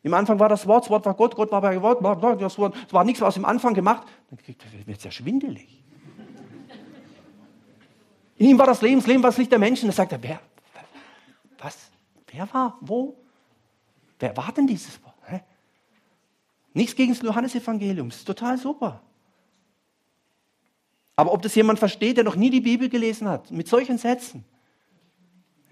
[0.03, 2.01] Im Anfang war das Wort, das Wort war Gott, Gott war bei Gott,
[2.41, 4.07] das Wort, es war nichts aus dem Anfang gemacht.
[4.29, 4.39] Dann
[4.85, 5.76] wird es ja schwindelig.
[8.37, 9.87] In ihm war das Leben, das Leben war das Licht der Menschen.
[9.87, 10.39] Da sagt er, wer,
[11.59, 11.89] was,
[12.27, 13.17] wer war, wo?
[14.19, 15.17] Wer war denn dieses Wort?
[16.77, 19.01] Nichts gegen das Johannesevangelium, das ist total super.
[21.15, 24.45] Aber ob das jemand versteht, der noch nie die Bibel gelesen hat, mit solchen Sätzen.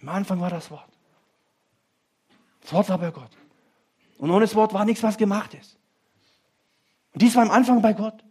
[0.01, 0.89] Im Anfang war das Wort.
[2.61, 3.29] Das Wort war bei Gott.
[4.17, 5.77] Und ohne das Wort war nichts, was gemacht ist.
[7.13, 8.23] Und dies war am Anfang bei Gott.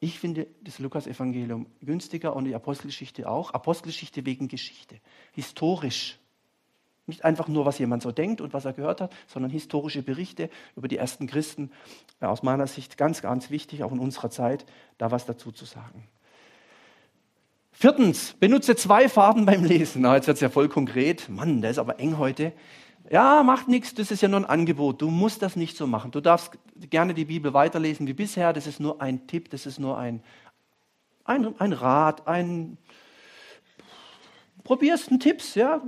[0.00, 3.52] Ich finde das Lukas-Evangelium günstiger und die Apostelgeschichte auch.
[3.52, 4.96] Apostelgeschichte wegen Geschichte.
[5.32, 6.18] Historisch.
[7.06, 10.48] Nicht einfach nur, was jemand so denkt und was er gehört hat, sondern historische Berichte
[10.74, 11.70] über die ersten Christen.
[12.20, 14.64] Aus meiner Sicht ganz, ganz wichtig, auch in unserer Zeit,
[14.96, 16.08] da was dazu zu sagen.
[17.72, 20.02] Viertens, benutze zwei Farben beim Lesen.
[20.02, 21.28] Na, jetzt wird es ja voll konkret.
[21.28, 22.52] Mann, der ist aber eng heute.
[23.10, 25.02] Ja, macht nichts, das ist ja nur ein Angebot.
[25.02, 26.12] Du musst das nicht so machen.
[26.12, 26.56] Du darfst
[26.90, 28.52] gerne die Bibel weiterlesen wie bisher.
[28.52, 30.22] Das ist nur ein Tipp, das ist nur ein,
[31.24, 32.78] ein, ein Rat, ein.
[34.62, 35.82] Probier's einen Tipps, ja.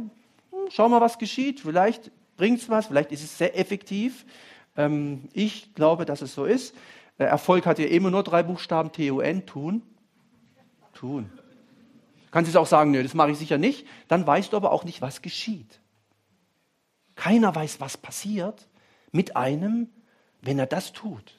[0.70, 1.60] Schau mal, was geschieht.
[1.60, 4.26] Vielleicht bringt es was, vielleicht ist es sehr effektiv.
[4.76, 6.74] Ähm, ich glaube, dass es so ist.
[7.18, 9.82] Äh, Erfolg hat ja immer nur drei Buchstaben T-U-N, tun.
[10.92, 11.30] Tun.
[12.32, 13.86] Kannst du auch sagen, nö, das mache ich sicher nicht.
[14.08, 15.81] Dann weißt du aber auch nicht, was geschieht.
[17.14, 18.68] Keiner weiß, was passiert
[19.10, 19.88] mit einem,
[20.40, 21.38] wenn er das tut.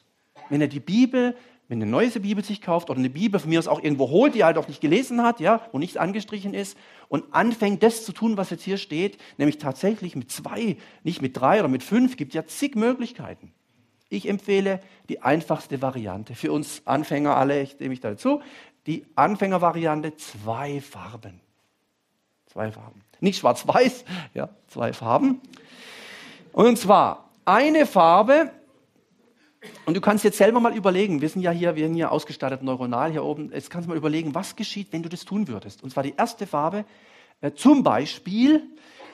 [0.50, 1.36] Wenn er die Bibel,
[1.68, 4.36] wenn eine neue Bibel sich kauft oder eine Bibel von mir aus auch irgendwo holt,
[4.36, 8.06] die er halt auch nicht gelesen hat, ja, wo nichts angestrichen ist und anfängt, das
[8.06, 11.84] zu tun, was jetzt hier steht, nämlich tatsächlich mit zwei, nicht mit drei oder mit
[11.84, 13.54] fünf, gibt ja zig Möglichkeiten.
[14.10, 16.36] Ich empfehle die einfachste Variante.
[16.36, 18.42] Für uns Anfänger alle, ich nehme mich dazu,
[18.86, 21.40] die Anfängervariante zwei Farben.
[22.46, 23.02] Zwei Farben.
[23.24, 24.04] Nicht schwarz-weiß,
[24.34, 25.42] ja, zwei Farben.
[26.52, 28.52] Und zwar eine Farbe,
[29.86, 32.64] und du kannst jetzt selber mal überlegen, wir sind ja hier, wir sind hier ausgestattet
[32.64, 35.84] neuronal hier oben, jetzt kannst du mal überlegen, was geschieht, wenn du das tun würdest.
[35.84, 36.84] Und zwar die erste Farbe,
[37.40, 38.62] äh, zum Beispiel,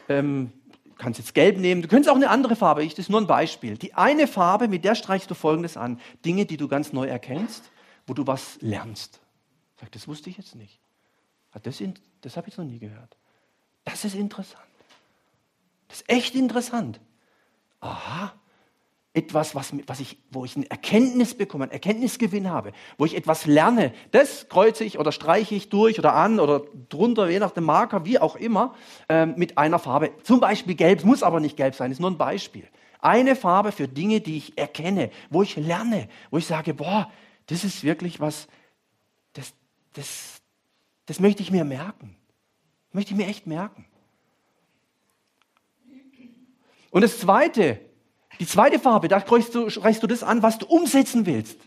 [0.08, 0.52] ähm,
[0.86, 3.22] du kannst jetzt gelb nehmen, du könntest auch eine andere Farbe, ich, das ist nur
[3.22, 3.78] ein Beispiel.
[3.78, 7.70] Die eine Farbe, mit der streichst du folgendes an, Dinge, die du ganz neu erkennst,
[8.08, 9.20] wo du was lernst.
[9.80, 10.80] Sag, das wusste ich jetzt nicht.
[11.62, 11.84] Das,
[12.22, 13.19] das habe ich noch nie gehört.
[13.90, 14.64] Das ist interessant.
[15.88, 17.00] Das ist echt interessant
[17.82, 18.34] aha,
[19.14, 23.46] etwas, was, was ich, wo ich eine Erkenntnis bekomme, einen Erkenntnisgewinn habe, wo ich etwas
[23.46, 27.64] lerne, das kreuze ich oder streiche ich durch oder an oder drunter, je nach dem
[27.64, 28.76] Marker, wie auch immer,
[29.08, 30.12] äh, mit einer Farbe.
[30.24, 32.68] Zum Beispiel gelb, muss aber nicht gelb sein, ist nur ein Beispiel.
[33.02, 37.12] Eine Farbe für Dinge, die ich erkenne, wo ich lerne, wo ich sage, boah,
[37.48, 38.48] das ist wirklich was,
[39.34, 39.54] das,
[39.94, 40.42] das,
[41.08, 42.16] das möchte ich mir merken.
[42.92, 43.86] Möchte ich mir echt merken.
[46.92, 47.80] Und das zweite,
[48.40, 51.60] die zweite Farbe, da reichst du, reichst du das an, was du umsetzen willst.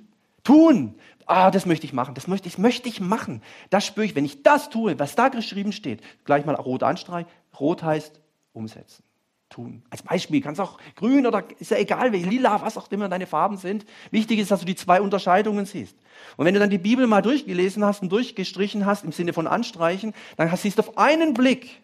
[0.42, 0.96] Tun.
[1.26, 2.14] Ah, das möchte ich machen.
[2.14, 3.42] Das möchte ich, möchte ich machen.
[3.70, 4.16] Das spüre ich.
[4.16, 7.30] Wenn ich das tue, was da geschrieben steht, gleich mal rot anstreichen.
[7.58, 8.20] Rot heißt
[8.52, 9.04] umsetzen.
[9.53, 9.82] Tun.
[9.90, 13.57] Als Beispiel kannst auch grün oder ist ja egal, lila, was auch immer deine Farben
[13.57, 13.84] sind.
[14.11, 15.96] Wichtig ist, dass du die zwei Unterscheidungen siehst.
[16.36, 19.46] Und wenn du dann die Bibel mal durchgelesen hast und durchgestrichen hast im Sinne von
[19.46, 21.80] anstreichen, dann siehst du auf einen Blick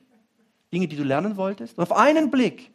[0.72, 1.78] Dinge, die du lernen wolltest.
[1.78, 2.70] Und auf einen Blick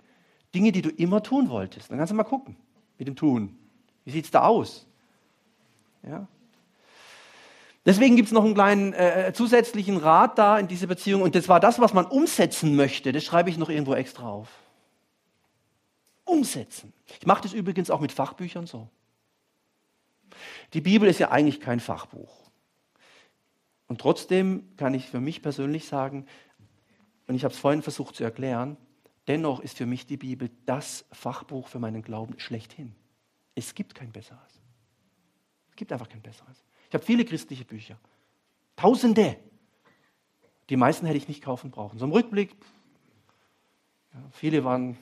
[0.54, 1.90] Dinge, die du immer tun wolltest.
[1.90, 2.56] Dann kannst du mal gucken
[2.98, 3.58] mit dem Tun.
[4.06, 4.86] Wie sieht es da aus?
[6.04, 6.28] Ja.
[7.86, 11.22] Deswegen gibt es noch einen kleinen äh, zusätzlichen Rat da in dieser Beziehung.
[11.22, 13.12] Und das war das, was man umsetzen möchte.
[13.12, 14.48] Das schreibe ich noch irgendwo extra auf.
[16.34, 16.94] Umsetzen.
[17.20, 18.90] Ich mache das übrigens auch mit Fachbüchern so.
[20.74, 22.50] Die Bibel ist ja eigentlich kein Fachbuch.
[23.88, 26.26] Und trotzdem kann ich für mich persönlich sagen,
[27.28, 28.78] und ich habe es vorhin versucht zu erklären,
[29.28, 32.94] Dennoch ist für mich die Bibel das Fachbuch für meinen Glauben schlechthin.
[33.56, 34.62] Es gibt kein besseres.
[35.70, 36.64] Es gibt einfach kein besseres.
[36.90, 37.98] Ich habe viele christliche Bücher.
[38.76, 39.38] Tausende.
[40.70, 42.00] Die meisten hätte ich nicht kaufen brauchen.
[42.00, 42.56] So im Rückblick,
[44.14, 44.98] ja, viele waren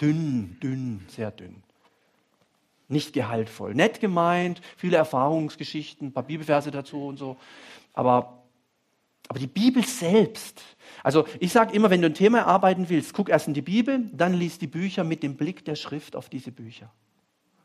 [0.00, 1.62] dünn, dünn, sehr dünn.
[2.88, 3.74] Nicht gehaltvoll.
[3.74, 7.36] Nett gemeint, viele Erfahrungsgeschichten, ein paar Bibelverse dazu und so.
[7.94, 8.44] Aber,
[9.28, 10.62] aber die Bibel selbst
[11.02, 14.10] also ich sage immer, wenn du ein Thema erarbeiten willst, guck erst in die Bibel,
[14.12, 16.92] dann lies die Bücher mit dem Blick der Schrift auf diese Bücher.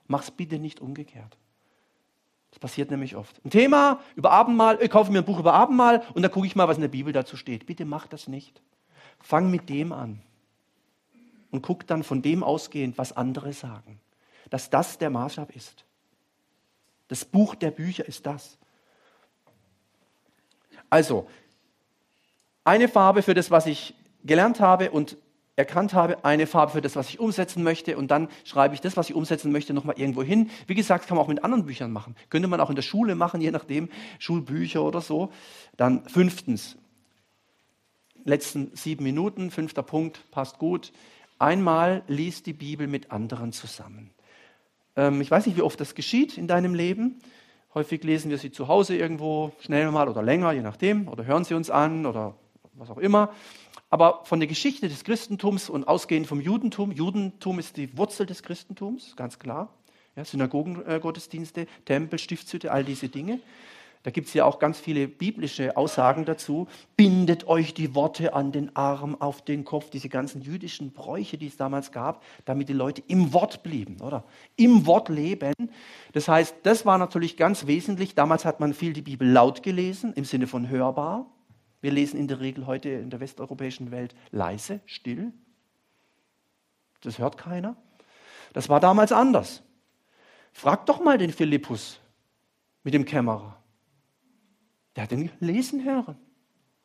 [0.07, 1.37] Mach's bitte nicht umgekehrt.
[2.51, 3.43] Das passiert nämlich oft.
[3.45, 6.55] Ein Thema über Abendmahl, ich kaufe mir ein Buch über Abendmahl und dann gucke ich
[6.55, 7.65] mal, was in der Bibel dazu steht.
[7.65, 8.61] Bitte mach das nicht.
[9.19, 10.21] Fang mit dem an
[11.51, 13.99] und guck dann von dem ausgehend, was andere sagen.
[14.49, 15.85] Dass das der Maßstab ist.
[17.07, 18.57] Das Buch der Bücher ist das.
[20.89, 21.27] Also,
[22.63, 23.93] eine Farbe für das, was ich
[24.23, 25.17] gelernt habe und
[25.55, 28.97] erkannt habe, eine Farbe für das, was ich umsetzen möchte und dann schreibe ich das,
[28.97, 30.49] was ich umsetzen möchte, nochmal irgendwo hin.
[30.67, 32.15] Wie gesagt, kann man auch mit anderen Büchern machen.
[32.29, 33.89] Könnte man auch in der Schule machen, je nachdem,
[34.19, 35.31] Schulbücher oder so.
[35.77, 36.77] Dann fünftens,
[38.23, 40.91] letzten sieben Minuten, fünfter Punkt, passt gut.
[41.41, 44.11] Einmal liest die Bibel mit anderen zusammen.
[44.95, 47.19] Ähm, ich weiß nicht, wie oft das geschieht in deinem Leben.
[47.73, 51.43] Häufig lesen wir sie zu Hause irgendwo, schnell mal oder länger, je nachdem, oder hören
[51.43, 52.35] sie uns an oder
[52.73, 53.33] was auch immer.
[53.89, 58.43] Aber von der Geschichte des Christentums und ausgehend vom Judentum, Judentum ist die Wurzel des
[58.43, 59.73] Christentums, ganz klar.
[60.15, 63.39] Ja, Synagogengottesdienste, Tempel, Stiftshütte, all diese Dinge.
[64.03, 66.67] Da gibt es ja auch ganz viele biblische Aussagen dazu.
[66.97, 71.47] Bindet euch die Worte an den Arm, auf den Kopf, diese ganzen jüdischen Bräuche, die
[71.47, 74.23] es damals gab, damit die Leute im Wort blieben, oder?
[74.55, 75.53] Im Wort leben.
[76.13, 78.15] Das heißt, das war natürlich ganz wesentlich.
[78.15, 81.27] Damals hat man viel die Bibel laut gelesen, im Sinne von hörbar.
[81.81, 85.31] Wir lesen in der Regel heute in der westeuropäischen Welt leise, still.
[87.01, 87.75] Das hört keiner.
[88.53, 89.61] Das war damals anders.
[90.53, 91.99] Frag doch mal den Philippus
[92.83, 93.60] mit dem Kämmerer.
[95.01, 96.15] Der hat den lesen hören.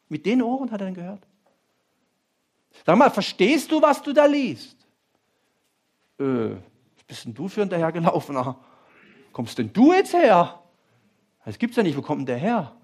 [0.09, 1.27] Mit den Ohren hat er den gehört.
[2.87, 4.75] Sag mal, verstehst du, was du da liest?
[6.19, 8.59] Äh, was bist denn du für ein dahergelaufener?
[9.33, 10.63] Kommst denn du jetzt her?
[11.45, 11.95] Das gibt's ja nicht.
[11.95, 12.75] Wo kommt denn der her?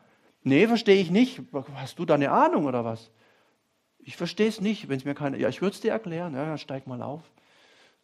[0.43, 1.41] Nee, verstehe ich nicht.
[1.77, 3.11] Hast du da eine Ahnung oder was?
[4.01, 5.39] Ich verstehe es nicht, wenn es mir keine.
[5.39, 6.35] Ja, ich würde es dir erklären.
[6.35, 7.23] Ja, steig mal auf.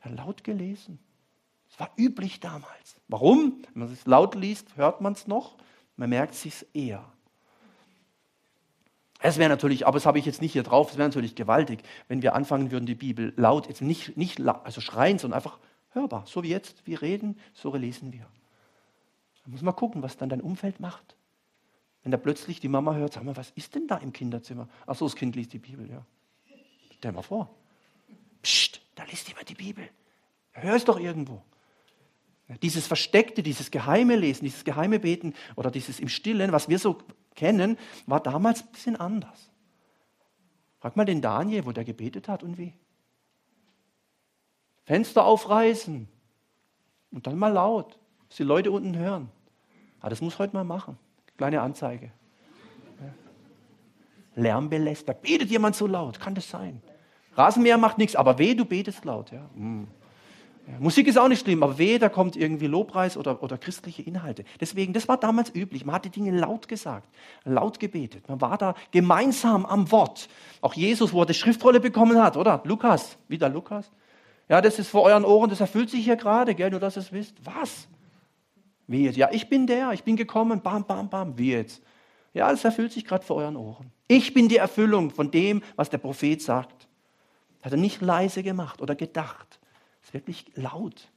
[0.00, 0.98] Er hat laut gelesen.
[1.68, 2.96] Es war üblich damals.
[3.06, 3.60] Warum?
[3.74, 5.58] Wenn man es laut liest, hört man es noch.
[5.96, 7.04] Man merkt es sich eher.
[9.20, 11.82] Es wäre natürlich, aber das habe ich jetzt nicht hier drauf, es wäre natürlich gewaltig,
[12.06, 15.58] wenn wir anfangen würden, die Bibel laut, jetzt nicht, nicht also schreien, sondern einfach
[15.90, 16.24] hörbar.
[16.26, 18.26] So wie jetzt, wir reden, so lesen wir.
[19.44, 21.16] Da muss man gucken, was dann dein Umfeld macht.
[22.02, 24.68] Wenn da plötzlich die Mama hört, sag mal, was ist denn da im Kinderzimmer?
[24.86, 26.04] Ach so, das Kind liest die Bibel, ja.
[26.96, 27.50] Stell mal vor.
[28.42, 29.88] Psst, da liest jemand die Bibel.
[30.52, 31.42] Hör es doch irgendwo.
[32.62, 36.98] Dieses Versteckte, dieses geheime Lesen, dieses geheime Beten oder dieses im Stillen, was wir so
[37.38, 39.50] kennen, war damals ein bisschen anders.
[40.80, 42.74] Frag mal den Daniel, wo der gebetet hat und wie.
[44.84, 46.08] Fenster aufreißen
[47.12, 49.30] und dann mal laut, dass die Leute unten hören.
[50.00, 50.98] Ah, das muss heute mal machen.
[51.36, 52.10] Kleine Anzeige.
[54.34, 55.14] Lärmbeläster.
[55.14, 56.20] Betet jemand so laut?
[56.20, 56.80] Kann das sein?
[57.34, 59.30] Rasenmäher macht nichts, aber weh, du betest laut.
[59.30, 59.48] Ja.
[59.54, 59.88] Mm.
[60.70, 64.02] Ja, Musik ist auch nicht schlimm, aber weh, da kommt irgendwie Lobpreis oder, oder christliche
[64.02, 64.44] Inhalte.
[64.60, 65.86] Deswegen, das war damals üblich.
[65.86, 67.08] Man hat die Dinge laut gesagt,
[67.44, 68.28] laut gebetet.
[68.28, 70.28] Man war da gemeinsam am Wort.
[70.60, 72.60] Auch Jesus, wo er die Schriftrolle bekommen hat, oder?
[72.64, 73.90] Lukas, wieder Lukas.
[74.48, 77.00] Ja, das ist vor euren Ohren, das erfüllt sich hier gerade, gell, nur dass ihr
[77.00, 77.36] es wisst.
[77.44, 77.88] Was?
[78.86, 79.16] Wie jetzt?
[79.16, 81.82] Ja, ich bin der, ich bin gekommen, bam, bam, bam, wie jetzt?
[82.34, 83.90] Ja, das erfüllt sich gerade vor euren Ohren.
[84.06, 86.88] Ich bin die Erfüllung von dem, was der Prophet sagt.
[87.62, 89.58] Hat er nicht leise gemacht oder gedacht.
[90.00, 91.08] Es ist wirklich laut.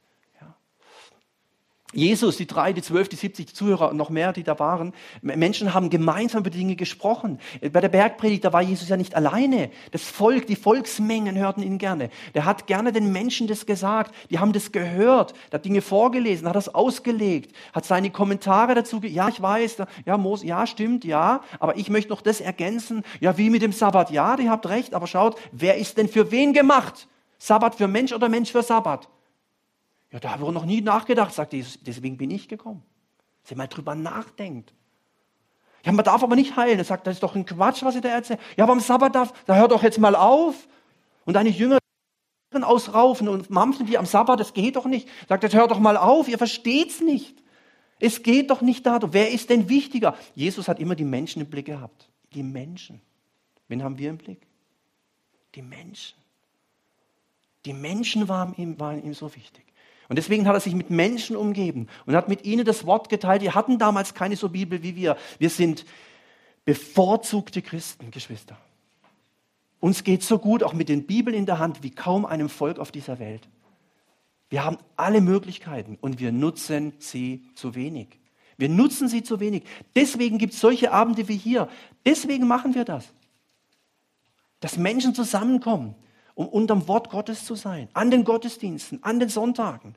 [1.94, 5.74] Jesus, die drei, die zwölf, die siebzig Zuhörer und noch mehr, die da waren, Menschen
[5.74, 7.40] haben gemeinsam über Dinge gesprochen.
[7.74, 9.72] Bei der Bergpredigt, da war Jesus ja nicht alleine.
[9.92, 12.10] Das Volk, die Volksmengen hörten ihn gerne.
[12.34, 14.16] Der hat gerne den Menschen das gesagt.
[14.30, 15.34] Die haben das gehört.
[15.52, 20.18] Der hat Dinge vorgelesen, hat das ausgelegt, hat seine Kommentare dazu, ja, ich weiß, ja,
[20.18, 23.04] Mose, ja, stimmt, ja, aber ich möchte noch das ergänzen.
[23.20, 24.12] Ja, wie mit dem Sabbat.
[24.12, 27.10] Ja, die habt recht, aber schaut, wer ist denn für wen gemacht?
[27.42, 29.10] Sabbat für Mensch oder Mensch für Sabbat?
[30.12, 31.80] Ja, da habe ich noch nie nachgedacht, sagt Jesus.
[31.82, 32.84] Deswegen bin ich gekommen.
[33.42, 34.76] Dass ihr mal drüber nachdenkt.
[35.84, 36.78] Ja, man darf aber nicht heilen.
[36.78, 38.40] Er sagt, das ist doch ein Quatsch, was ihr da erzählt.
[38.58, 40.68] Ja, aber am Sabbat darf, da hört doch jetzt mal auf.
[41.26, 41.80] Und deine Jünger
[42.62, 45.10] ausraufen und mampfen die am Sabbat, das geht doch nicht.
[45.28, 47.42] Sagt, jetzt hört doch mal auf, ihr versteht's nicht.
[48.00, 49.14] Es geht doch nicht darum.
[49.14, 50.16] Wer ist denn wichtiger?
[50.36, 52.08] Jesus hat immer die Menschen im Blick gehabt.
[52.34, 53.02] Die Menschen.
[53.68, 54.46] Wen haben wir im Blick?
[55.56, 56.21] Die Menschen.
[57.66, 59.64] Die Menschen waren ihm, waren ihm so wichtig.
[60.10, 63.42] Und deswegen hat er sich mit Menschen umgeben und hat mit ihnen das Wort geteilt.
[63.42, 65.16] Die hatten damals keine so Bibel wie wir.
[65.40, 65.86] Wir sind
[66.66, 68.58] bevorzugte Christen, Geschwister.
[69.80, 72.78] Uns geht so gut, auch mit den Bibeln in der Hand, wie kaum einem Volk
[72.78, 73.48] auf dieser Welt.
[74.50, 78.20] Wir haben alle Möglichkeiten und wir nutzen sie zu wenig.
[78.58, 79.64] Wir nutzen sie zu wenig.
[79.96, 81.70] Deswegen gibt es solche Abende wie hier.
[82.06, 83.14] Deswegen machen wir das.
[84.60, 85.96] Dass Menschen zusammenkommen,
[86.36, 89.96] um unterm Wort Gottes zu sein, an den Gottesdiensten, an den Sonntagen.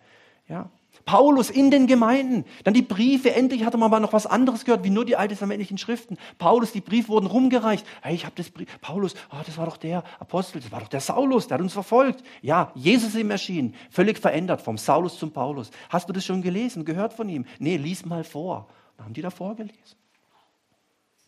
[0.48, 0.70] Ja.
[1.04, 4.84] Paulus in den Gemeinden, dann die Briefe, endlich hatte man mal noch was anderes gehört,
[4.84, 6.16] wie nur die alttestamentlichen Schriften.
[6.38, 7.84] Paulus, die Briefe wurden rumgereicht.
[8.00, 10.88] Hey, ich habe das Brief, Paulus, oh, das war doch der Apostel, das war doch
[10.88, 12.22] der Saulus, der hat uns verfolgt.
[12.40, 15.70] Ja, Jesus ist ihm erschienen, völlig verändert, vom Saulus zum Paulus.
[15.90, 17.44] Hast du das schon gelesen, gehört von ihm?
[17.58, 18.68] Nee, lies mal vor.
[18.96, 19.98] Dann haben die da vorgelesen.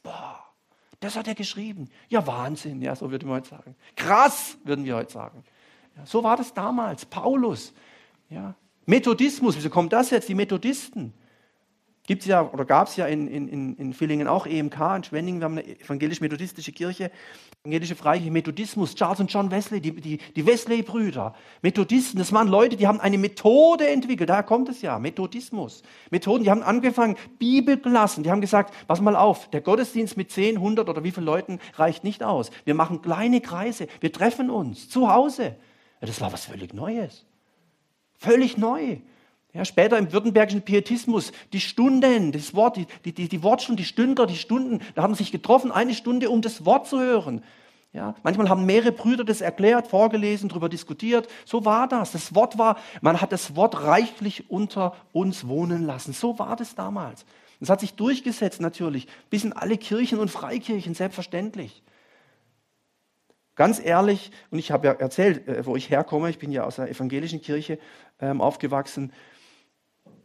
[0.03, 0.46] Boah,
[1.07, 1.89] Das hat er geschrieben.
[2.09, 3.77] Ja, Wahnsinn, ja, so würde man heute sagen.
[3.95, 5.45] Krass, würden wir heute sagen.
[5.97, 7.07] Ja, so war das damals.
[7.07, 7.73] Paulus.
[8.29, 8.57] Ja.
[8.87, 10.29] Methodismus, wieso kommt das jetzt?
[10.29, 11.15] Die Methodisten.
[12.07, 15.41] Gibt es ja oder gab es ja in, in, in Villingen auch EMK, in Schwenningen,
[15.41, 17.11] wir haben eine evangelisch-methodistische Kirche,
[17.63, 22.77] evangelische Freikirche, Methodismus, Charles und John Wesley, die, die, die Wesley-Brüder, Methodisten, das waren Leute,
[22.77, 25.83] die haben eine Methode entwickelt, daher kommt es ja, Methodismus.
[26.11, 30.59] Methoden, die haben angefangen, Bibelklassen, die haben gesagt, pass mal auf, der Gottesdienst mit 10,
[30.59, 32.53] 100 oder wie vielen Leuten reicht nicht aus.
[32.65, 35.57] Wir machen kleine Kreise, wir treffen uns zu Hause.
[36.01, 37.27] Ja, das war was völlig Neues.
[38.19, 38.99] Völlig neu.
[39.57, 44.27] Ja, später im württembergischen Pietismus, die Stunden, das Wort, die, die, die Wortstunden, die Stünder,
[44.27, 47.43] die Stunden, da haben sich getroffen, eine Stunde, um das Wort zu hören.
[47.95, 51.29] Ja, manchmal haben mehrere Brüder das erklärt, vorgelesen, darüber diskutiert.
[51.47, 52.13] So war das.
[52.13, 56.13] Das Wort war, man hat das Wort reichlich unter uns wohnen lassen.
[56.13, 57.25] So war das damals.
[57.59, 61.83] Das hat sich durchgesetzt natürlich, bis in alle Kirchen und Freikirchen, selbstverständlich.
[63.55, 66.77] Ganz ehrlich, und ich habe ja erzählt, äh, wo ich herkomme, ich bin ja aus
[66.77, 67.79] der evangelischen Kirche
[68.21, 69.15] ähm, aufgewachsen,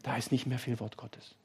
[0.04, 1.36] da ist nicht mehr viel Wort Gottes.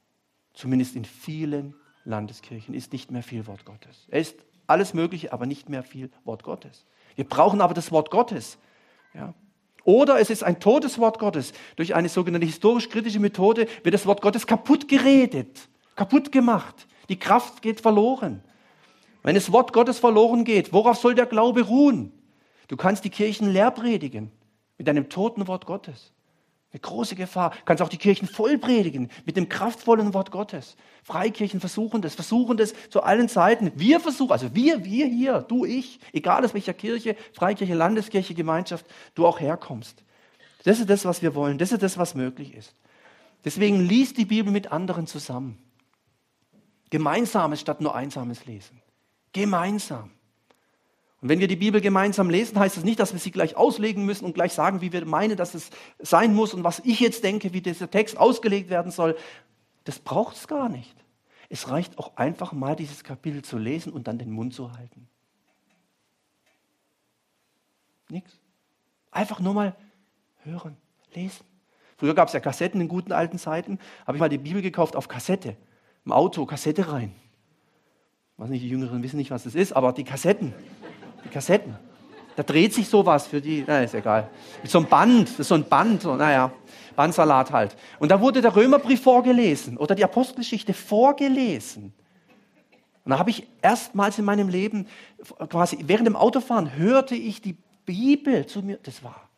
[0.53, 4.07] Zumindest in vielen Landeskirchen ist nicht mehr viel Wort Gottes.
[4.09, 6.85] Es ist alles Mögliche, aber nicht mehr viel Wort Gottes.
[7.15, 8.57] Wir brauchen aber das Wort Gottes.
[9.13, 9.33] Ja.
[9.83, 11.53] Oder es ist ein totes Wort Gottes.
[11.77, 16.87] Durch eine sogenannte historisch-kritische Methode wird das Wort Gottes kaputt geredet, kaputt gemacht.
[17.09, 18.43] Die Kraft geht verloren.
[19.23, 22.11] Wenn das Wort Gottes verloren geht, worauf soll der Glaube ruhen?
[22.67, 24.31] Du kannst die Kirchen leer predigen
[24.77, 26.11] mit einem toten Wort Gottes.
[26.73, 27.51] Eine große Gefahr.
[27.51, 30.75] Du kannst auch die Kirchen voll predigen mit dem kraftvollen Wort Gottes.
[31.03, 33.71] Freikirchen versuchen das, versuchen das zu allen Zeiten.
[33.75, 38.85] Wir versuchen, also wir, wir hier, du, ich, egal aus welcher Kirche, Freikirche, Landeskirche, Gemeinschaft,
[39.15, 40.03] du auch herkommst.
[40.65, 41.57] Das ist das, was wir wollen.
[41.57, 42.75] Das ist das, was möglich ist.
[43.45, 45.57] Deswegen liest die Bibel mit anderen zusammen.
[46.89, 48.81] Gemeinsames statt nur einsames Lesen.
[49.31, 50.11] Gemeinsam.
[51.21, 54.05] Und wenn wir die Bibel gemeinsam lesen, heißt das nicht, dass wir sie gleich auslegen
[54.05, 57.23] müssen und gleich sagen, wie wir meinen, dass es sein muss und was ich jetzt
[57.23, 59.17] denke, wie dieser Text ausgelegt werden soll.
[59.83, 60.95] Das braucht es gar nicht.
[61.49, 65.07] Es reicht auch einfach mal dieses Kapitel zu lesen und dann den Mund zu halten.
[68.09, 68.39] Nichts.
[69.09, 69.75] Einfach nur mal
[70.43, 70.77] hören,
[71.15, 71.45] lesen.
[71.97, 73.79] Früher gab es ja Kassetten in guten alten Zeiten.
[74.05, 75.57] Habe ich mal die Bibel gekauft auf Kassette.
[76.05, 77.15] Im Auto, Kassette rein.
[78.33, 80.53] Ich weiß nicht, die Jüngeren wissen nicht, was das ist, aber die Kassetten
[81.27, 81.75] die Kassetten.
[82.35, 84.29] Da dreht sich sowas für die, na, ist egal.
[84.61, 86.51] Mit so einem Band, so ein Band, so, naja,
[86.95, 87.75] Bandsalat halt.
[87.99, 91.93] Und da wurde der Römerbrief vorgelesen oder die Apostelgeschichte vorgelesen.
[93.05, 94.87] Und da habe ich erstmals in meinem Leben,
[95.49, 97.55] quasi während dem Autofahren, hörte ich die
[97.85, 98.79] Bibel zu mir.
[98.83, 99.29] Das war,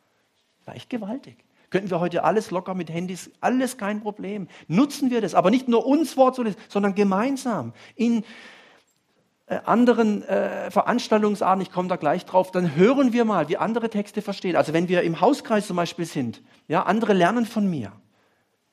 [0.66, 1.38] war echt gewaltig.
[1.70, 4.48] Könnten wir heute alles locker mit Handys, alles kein Problem.
[4.68, 8.24] Nutzen wir das, aber nicht nur uns Wort zu lesen, sondern gemeinsam in
[9.58, 14.22] anderen äh, Veranstaltungsarten, ich komme da gleich drauf, dann hören wir mal, wie andere Texte
[14.22, 14.56] verstehen.
[14.56, 17.92] Also wenn wir im Hauskreis zum Beispiel sind, ja, andere lernen von mir.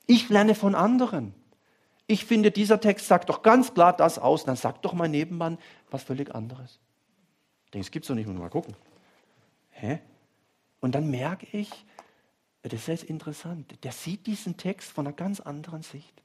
[0.05, 1.33] Ich lerne von anderen.
[2.05, 4.45] Ich finde, dieser Text sagt doch ganz klar das aus.
[4.45, 5.57] Dann sagt doch mein Nebenmann
[5.91, 6.79] was völlig anderes.
[7.65, 8.27] Ich denke, es gibt es doch nicht.
[8.27, 8.75] Mal gucken.
[9.71, 9.99] Hä?
[10.79, 11.69] Und dann merke ich,
[12.61, 13.83] das ist interessant.
[13.83, 16.21] Der sieht diesen Text von einer ganz anderen Sicht.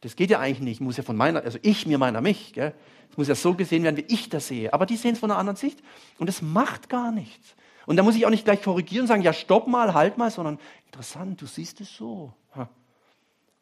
[0.00, 0.74] Das geht ja eigentlich nicht.
[0.74, 2.56] Ich muss ja von meiner, also ich mir meiner mich.
[2.56, 4.72] Es muss ja so gesehen werden, wie ich das sehe.
[4.72, 5.82] Aber die sehen es von einer anderen Sicht.
[6.18, 7.56] Und das macht gar nichts.
[7.86, 10.30] Und da muss ich auch nicht gleich korrigieren und sagen, ja, stopp mal, halt mal,
[10.30, 12.32] sondern interessant, du siehst es so.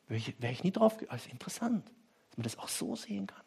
[0.09, 1.85] Wäre ich, wär ich nie drauf, also interessant,
[2.29, 3.43] dass man das auch so sehen kann.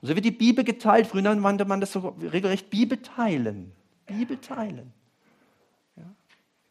[0.00, 1.06] Und so wird die Bibel geteilt.
[1.06, 3.72] Früher nannte man das so regelrecht Bibel teilen.
[4.06, 4.92] Bibel teilen.
[5.96, 6.04] Ja?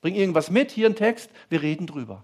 [0.02, 2.24] Bring irgendwas mit, hier ein Text, wir reden drüber.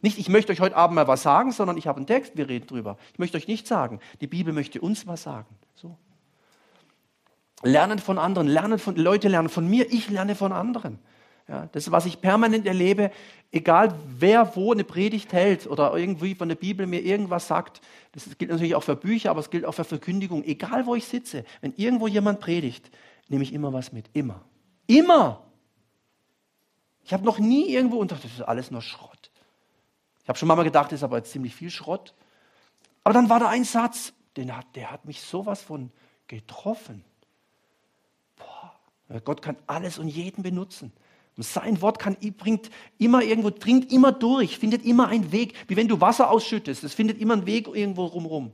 [0.00, 2.48] Nicht, ich möchte euch heute Abend mal was sagen, sondern ich habe einen Text, wir
[2.48, 2.98] reden drüber.
[3.12, 4.00] Ich möchte euch nicht sagen.
[4.20, 5.48] Die Bibel möchte uns was sagen.
[5.74, 5.96] So.
[7.62, 10.98] Lernen von anderen, lernen von, Leute lernen von mir, ich lerne von anderen.
[11.48, 13.10] Ja, das ist, was ich permanent erlebe,
[13.50, 17.80] egal wer wo eine Predigt hält oder irgendwie von der Bibel mir irgendwas sagt.
[18.12, 20.44] Das gilt natürlich auch für Bücher, aber es gilt auch für Verkündigung.
[20.44, 22.90] Egal wo ich sitze, wenn irgendwo jemand predigt,
[23.28, 24.10] nehme ich immer was mit.
[24.12, 24.44] Immer.
[24.86, 25.42] Immer.
[27.02, 29.30] Ich habe noch nie irgendwo und das ist alles nur Schrott.
[30.28, 32.12] Ich habe schon mal gedacht, das ist aber ziemlich viel Schrott.
[33.02, 35.90] Aber dann war da ein Satz, den hat, der hat mich sowas von
[36.26, 37.02] getroffen.
[38.36, 40.92] Boah, Gott kann alles und jeden benutzen.
[41.38, 42.68] Und sein Wort kann, bringt
[42.98, 45.54] immer irgendwo, dringt immer durch, findet immer einen Weg.
[45.66, 48.52] Wie wenn du Wasser ausschüttest, es findet immer einen Weg irgendwo rumrum.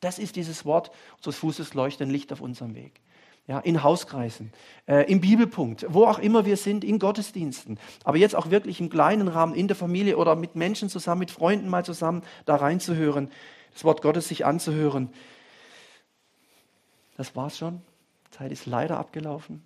[0.00, 3.02] Das ist dieses Wort unseres Fußes leuchtet ein Licht auf unserem Weg
[3.46, 4.52] ja, in Hauskreisen,
[4.86, 8.88] äh, im Bibelpunkt, wo auch immer wir sind, in Gottesdiensten, aber jetzt auch wirklich im
[8.88, 13.30] kleinen Rahmen, in der Familie oder mit Menschen zusammen, mit Freunden mal zusammen da reinzuhören,
[13.72, 15.10] das Wort Gottes sich anzuhören.
[17.16, 17.82] Das war's schon.
[18.30, 19.62] Zeit ist leider abgelaufen.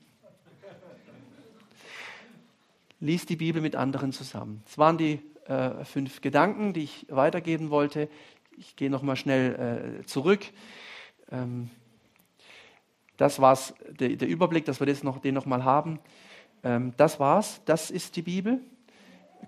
[2.98, 4.62] Lies die Bibel mit anderen zusammen.
[4.64, 8.08] Das waren die äh, fünf Gedanken, die ich weitergeben wollte.
[8.56, 10.46] Ich gehe nochmal schnell äh, zurück.
[11.30, 11.70] Ähm,
[13.16, 15.98] das war's, der, der, Überblick, dass wir das noch, den nochmal haben.
[16.62, 18.60] Ähm, das war's, das ist die Bibel.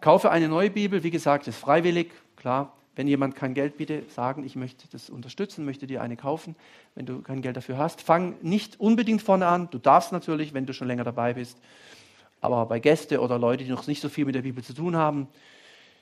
[0.01, 2.73] Kaufe eine neue Bibel, wie gesagt, ist freiwillig, klar.
[2.95, 6.57] Wenn jemand kein Geld bietet, sagen, ich möchte das unterstützen, möchte dir eine kaufen,
[6.97, 8.01] wenn du kein Geld dafür hast.
[8.01, 9.69] Fang nicht unbedingt vorne an.
[9.71, 11.59] Du darfst natürlich, wenn du schon länger dabei bist.
[12.41, 14.97] Aber bei Gäste oder Leute, die noch nicht so viel mit der Bibel zu tun
[14.97, 15.29] haben,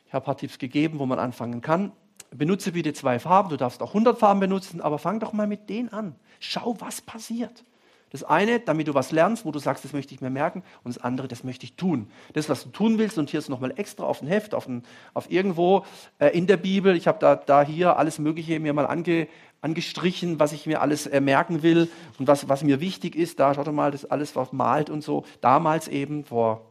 [0.06, 1.92] ich habe ein paar Tipps gegeben, wo man anfangen kann.
[2.30, 3.50] Benutze bitte zwei Farben.
[3.50, 6.14] Du darfst auch 100 Farben benutzen, aber fang doch mal mit denen an.
[6.40, 7.64] Schau, was passiert.
[8.10, 10.94] Das eine, damit du was lernst, wo du sagst, das möchte ich mir merken, und
[10.94, 12.08] das andere, das möchte ich tun.
[12.34, 14.84] Das, was du tun willst, und hier ist nochmal extra auf ein Heft, auf, ein,
[15.12, 15.84] auf irgendwo
[16.18, 16.96] äh, in der Bibel.
[16.96, 19.26] Ich habe da, da hier alles Mögliche mir mal ange,
[19.60, 23.40] angestrichen, was ich mir alles äh, merken will und was, was mir wichtig ist.
[23.40, 25.24] Da schaut mal, das alles was malt und so.
[25.40, 26.70] Damals eben, vor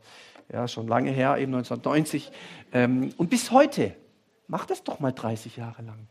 [0.52, 2.32] ja, schon lange her, eben 1990.
[2.72, 3.94] Ähm, und bis heute.
[4.48, 6.08] Mach das doch mal 30 Jahre lang.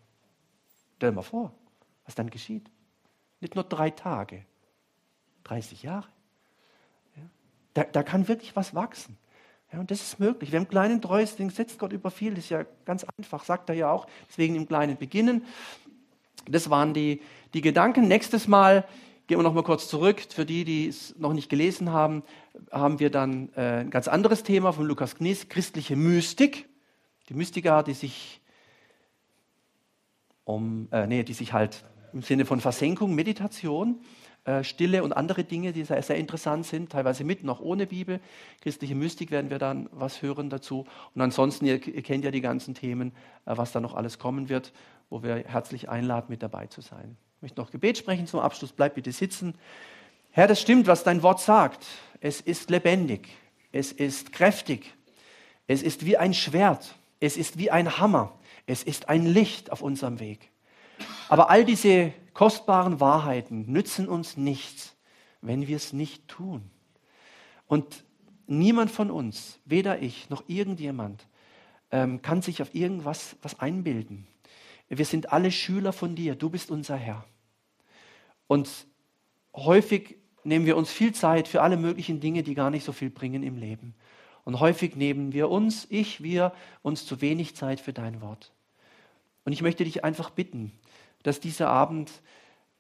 [0.97, 1.53] Stell dir mal vor,
[2.05, 2.71] was dann geschieht.
[3.41, 4.45] Nicht nur drei Tage,
[5.45, 6.09] 30 Jahre.
[7.17, 7.23] Ja.
[7.75, 9.19] Da, da, kann wirklich was wachsen.
[9.73, 10.53] Ja, und das ist möglich.
[10.53, 12.35] Wer im Kleinen treu ist, den setzt Gott über viel.
[12.35, 14.07] Das ist ja ganz einfach, sagt er ja auch.
[14.29, 15.45] Deswegen im Kleinen beginnen.
[16.47, 17.21] Das waren die,
[17.55, 18.09] die Gedanken.
[18.09, 18.87] Nächstes Mal
[19.27, 20.23] gehen wir noch mal kurz zurück.
[20.29, 22.23] Für die, die es noch nicht gelesen haben,
[22.71, 26.69] haben wir dann äh, ein ganz anderes Thema von Lukas Knies, christliche Mystik.
[27.29, 28.41] Die Mystiker, die sich
[30.45, 34.01] um, äh, nee, die sich halt im Sinne von Versenkung, Meditation,
[34.45, 38.21] äh, Stille und andere Dinge, die sehr, sehr interessant sind, teilweise mit, noch ohne Bibel.
[38.61, 40.87] Christliche Mystik werden wir dann was hören dazu.
[41.15, 43.13] Und ansonsten, ihr, ihr kennt ja die ganzen Themen,
[43.47, 44.73] äh, was da noch alles kommen wird,
[45.09, 47.17] wo wir herzlich einladen, mit dabei zu sein.
[47.37, 48.73] Ich möchte noch Gebet sprechen zum Abschluss.
[48.73, 49.55] Bleib bitte sitzen.
[50.31, 51.87] Herr, das stimmt, was dein Wort sagt.
[52.21, 53.29] Es ist lebendig.
[53.73, 54.95] Es ist kräftig.
[55.67, 56.95] Es ist wie ein Schwert.
[57.21, 58.39] Es ist wie ein Hammer.
[58.67, 60.51] Es ist ein Licht auf unserem Weg.
[61.29, 64.95] Aber all diese kostbaren Wahrheiten nützen uns nichts,
[65.41, 66.71] wenn wir es nicht tun.
[67.67, 68.05] Und
[68.47, 71.27] niemand von uns, weder ich noch irgendjemand,
[71.91, 74.27] ähm, kann sich auf irgendwas was einbilden.
[74.89, 76.35] Wir sind alle Schüler von dir.
[76.35, 77.25] Du bist unser Herr.
[78.47, 78.87] Und
[79.55, 83.11] häufig nehmen wir uns viel Zeit für alle möglichen Dinge, die gar nicht so viel
[83.11, 83.95] bringen im Leben.
[84.45, 88.53] Und häufig nehmen wir uns, ich, wir, uns zu wenig Zeit für dein Wort.
[89.45, 90.73] Und ich möchte dich einfach bitten,
[91.23, 92.11] dass dieser Abend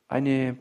[0.08, 0.56] eine,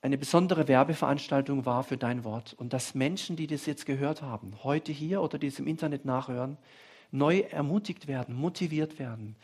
[0.00, 4.52] eine besondere Werbeveranstaltung war für dein Wort und dass Menschen, die das jetzt gehört haben,
[4.64, 6.56] heute hier oder die es im Internet nachhören,
[7.10, 9.36] neu ermutigt werden, motiviert werden,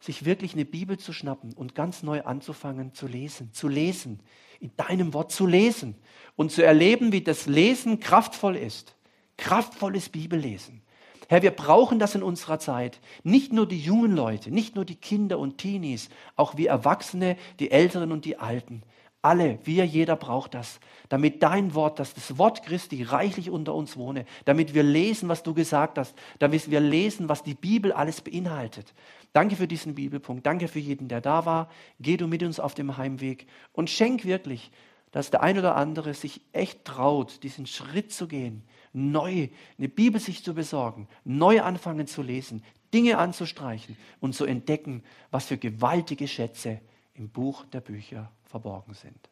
[0.00, 4.20] sich wirklich eine Bibel zu schnappen und ganz neu anzufangen zu lesen, zu lesen,
[4.60, 5.94] in deinem Wort zu lesen
[6.36, 8.94] und zu erleben, wie das Lesen kraftvoll ist.
[9.36, 10.82] Kraftvolles Bibellesen.
[11.28, 13.00] Herr, wir brauchen das in unserer Zeit.
[13.22, 17.70] Nicht nur die jungen Leute, nicht nur die Kinder und Teenies, auch wir Erwachsene, die
[17.70, 18.82] Älteren und die Alten.
[19.22, 23.96] Alle, wir, jeder braucht das, damit dein Wort, dass das Wort Christi reichlich unter uns
[23.96, 28.20] wohne, damit wir lesen, was du gesagt hast, damit wir lesen, was die Bibel alles
[28.20, 28.92] beinhaltet.
[29.32, 31.70] Danke für diesen Bibelpunkt, danke für jeden, der da war.
[32.00, 34.70] Geh du mit uns auf dem Heimweg und schenk wirklich,
[35.10, 38.62] dass der ein oder andere sich echt traut, diesen Schritt zu gehen,
[38.94, 42.62] neu eine Bibel sich zu besorgen, neu anfangen zu lesen,
[42.94, 46.80] Dinge anzustreichen und zu entdecken, was für gewaltige Schätze
[47.14, 49.28] im Buch der Bücher verborgen sind.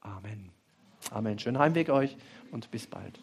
[0.00, 0.50] Amen.
[1.10, 1.38] Amen.
[1.38, 2.16] Schönen Heimweg euch
[2.50, 3.18] und bis bald.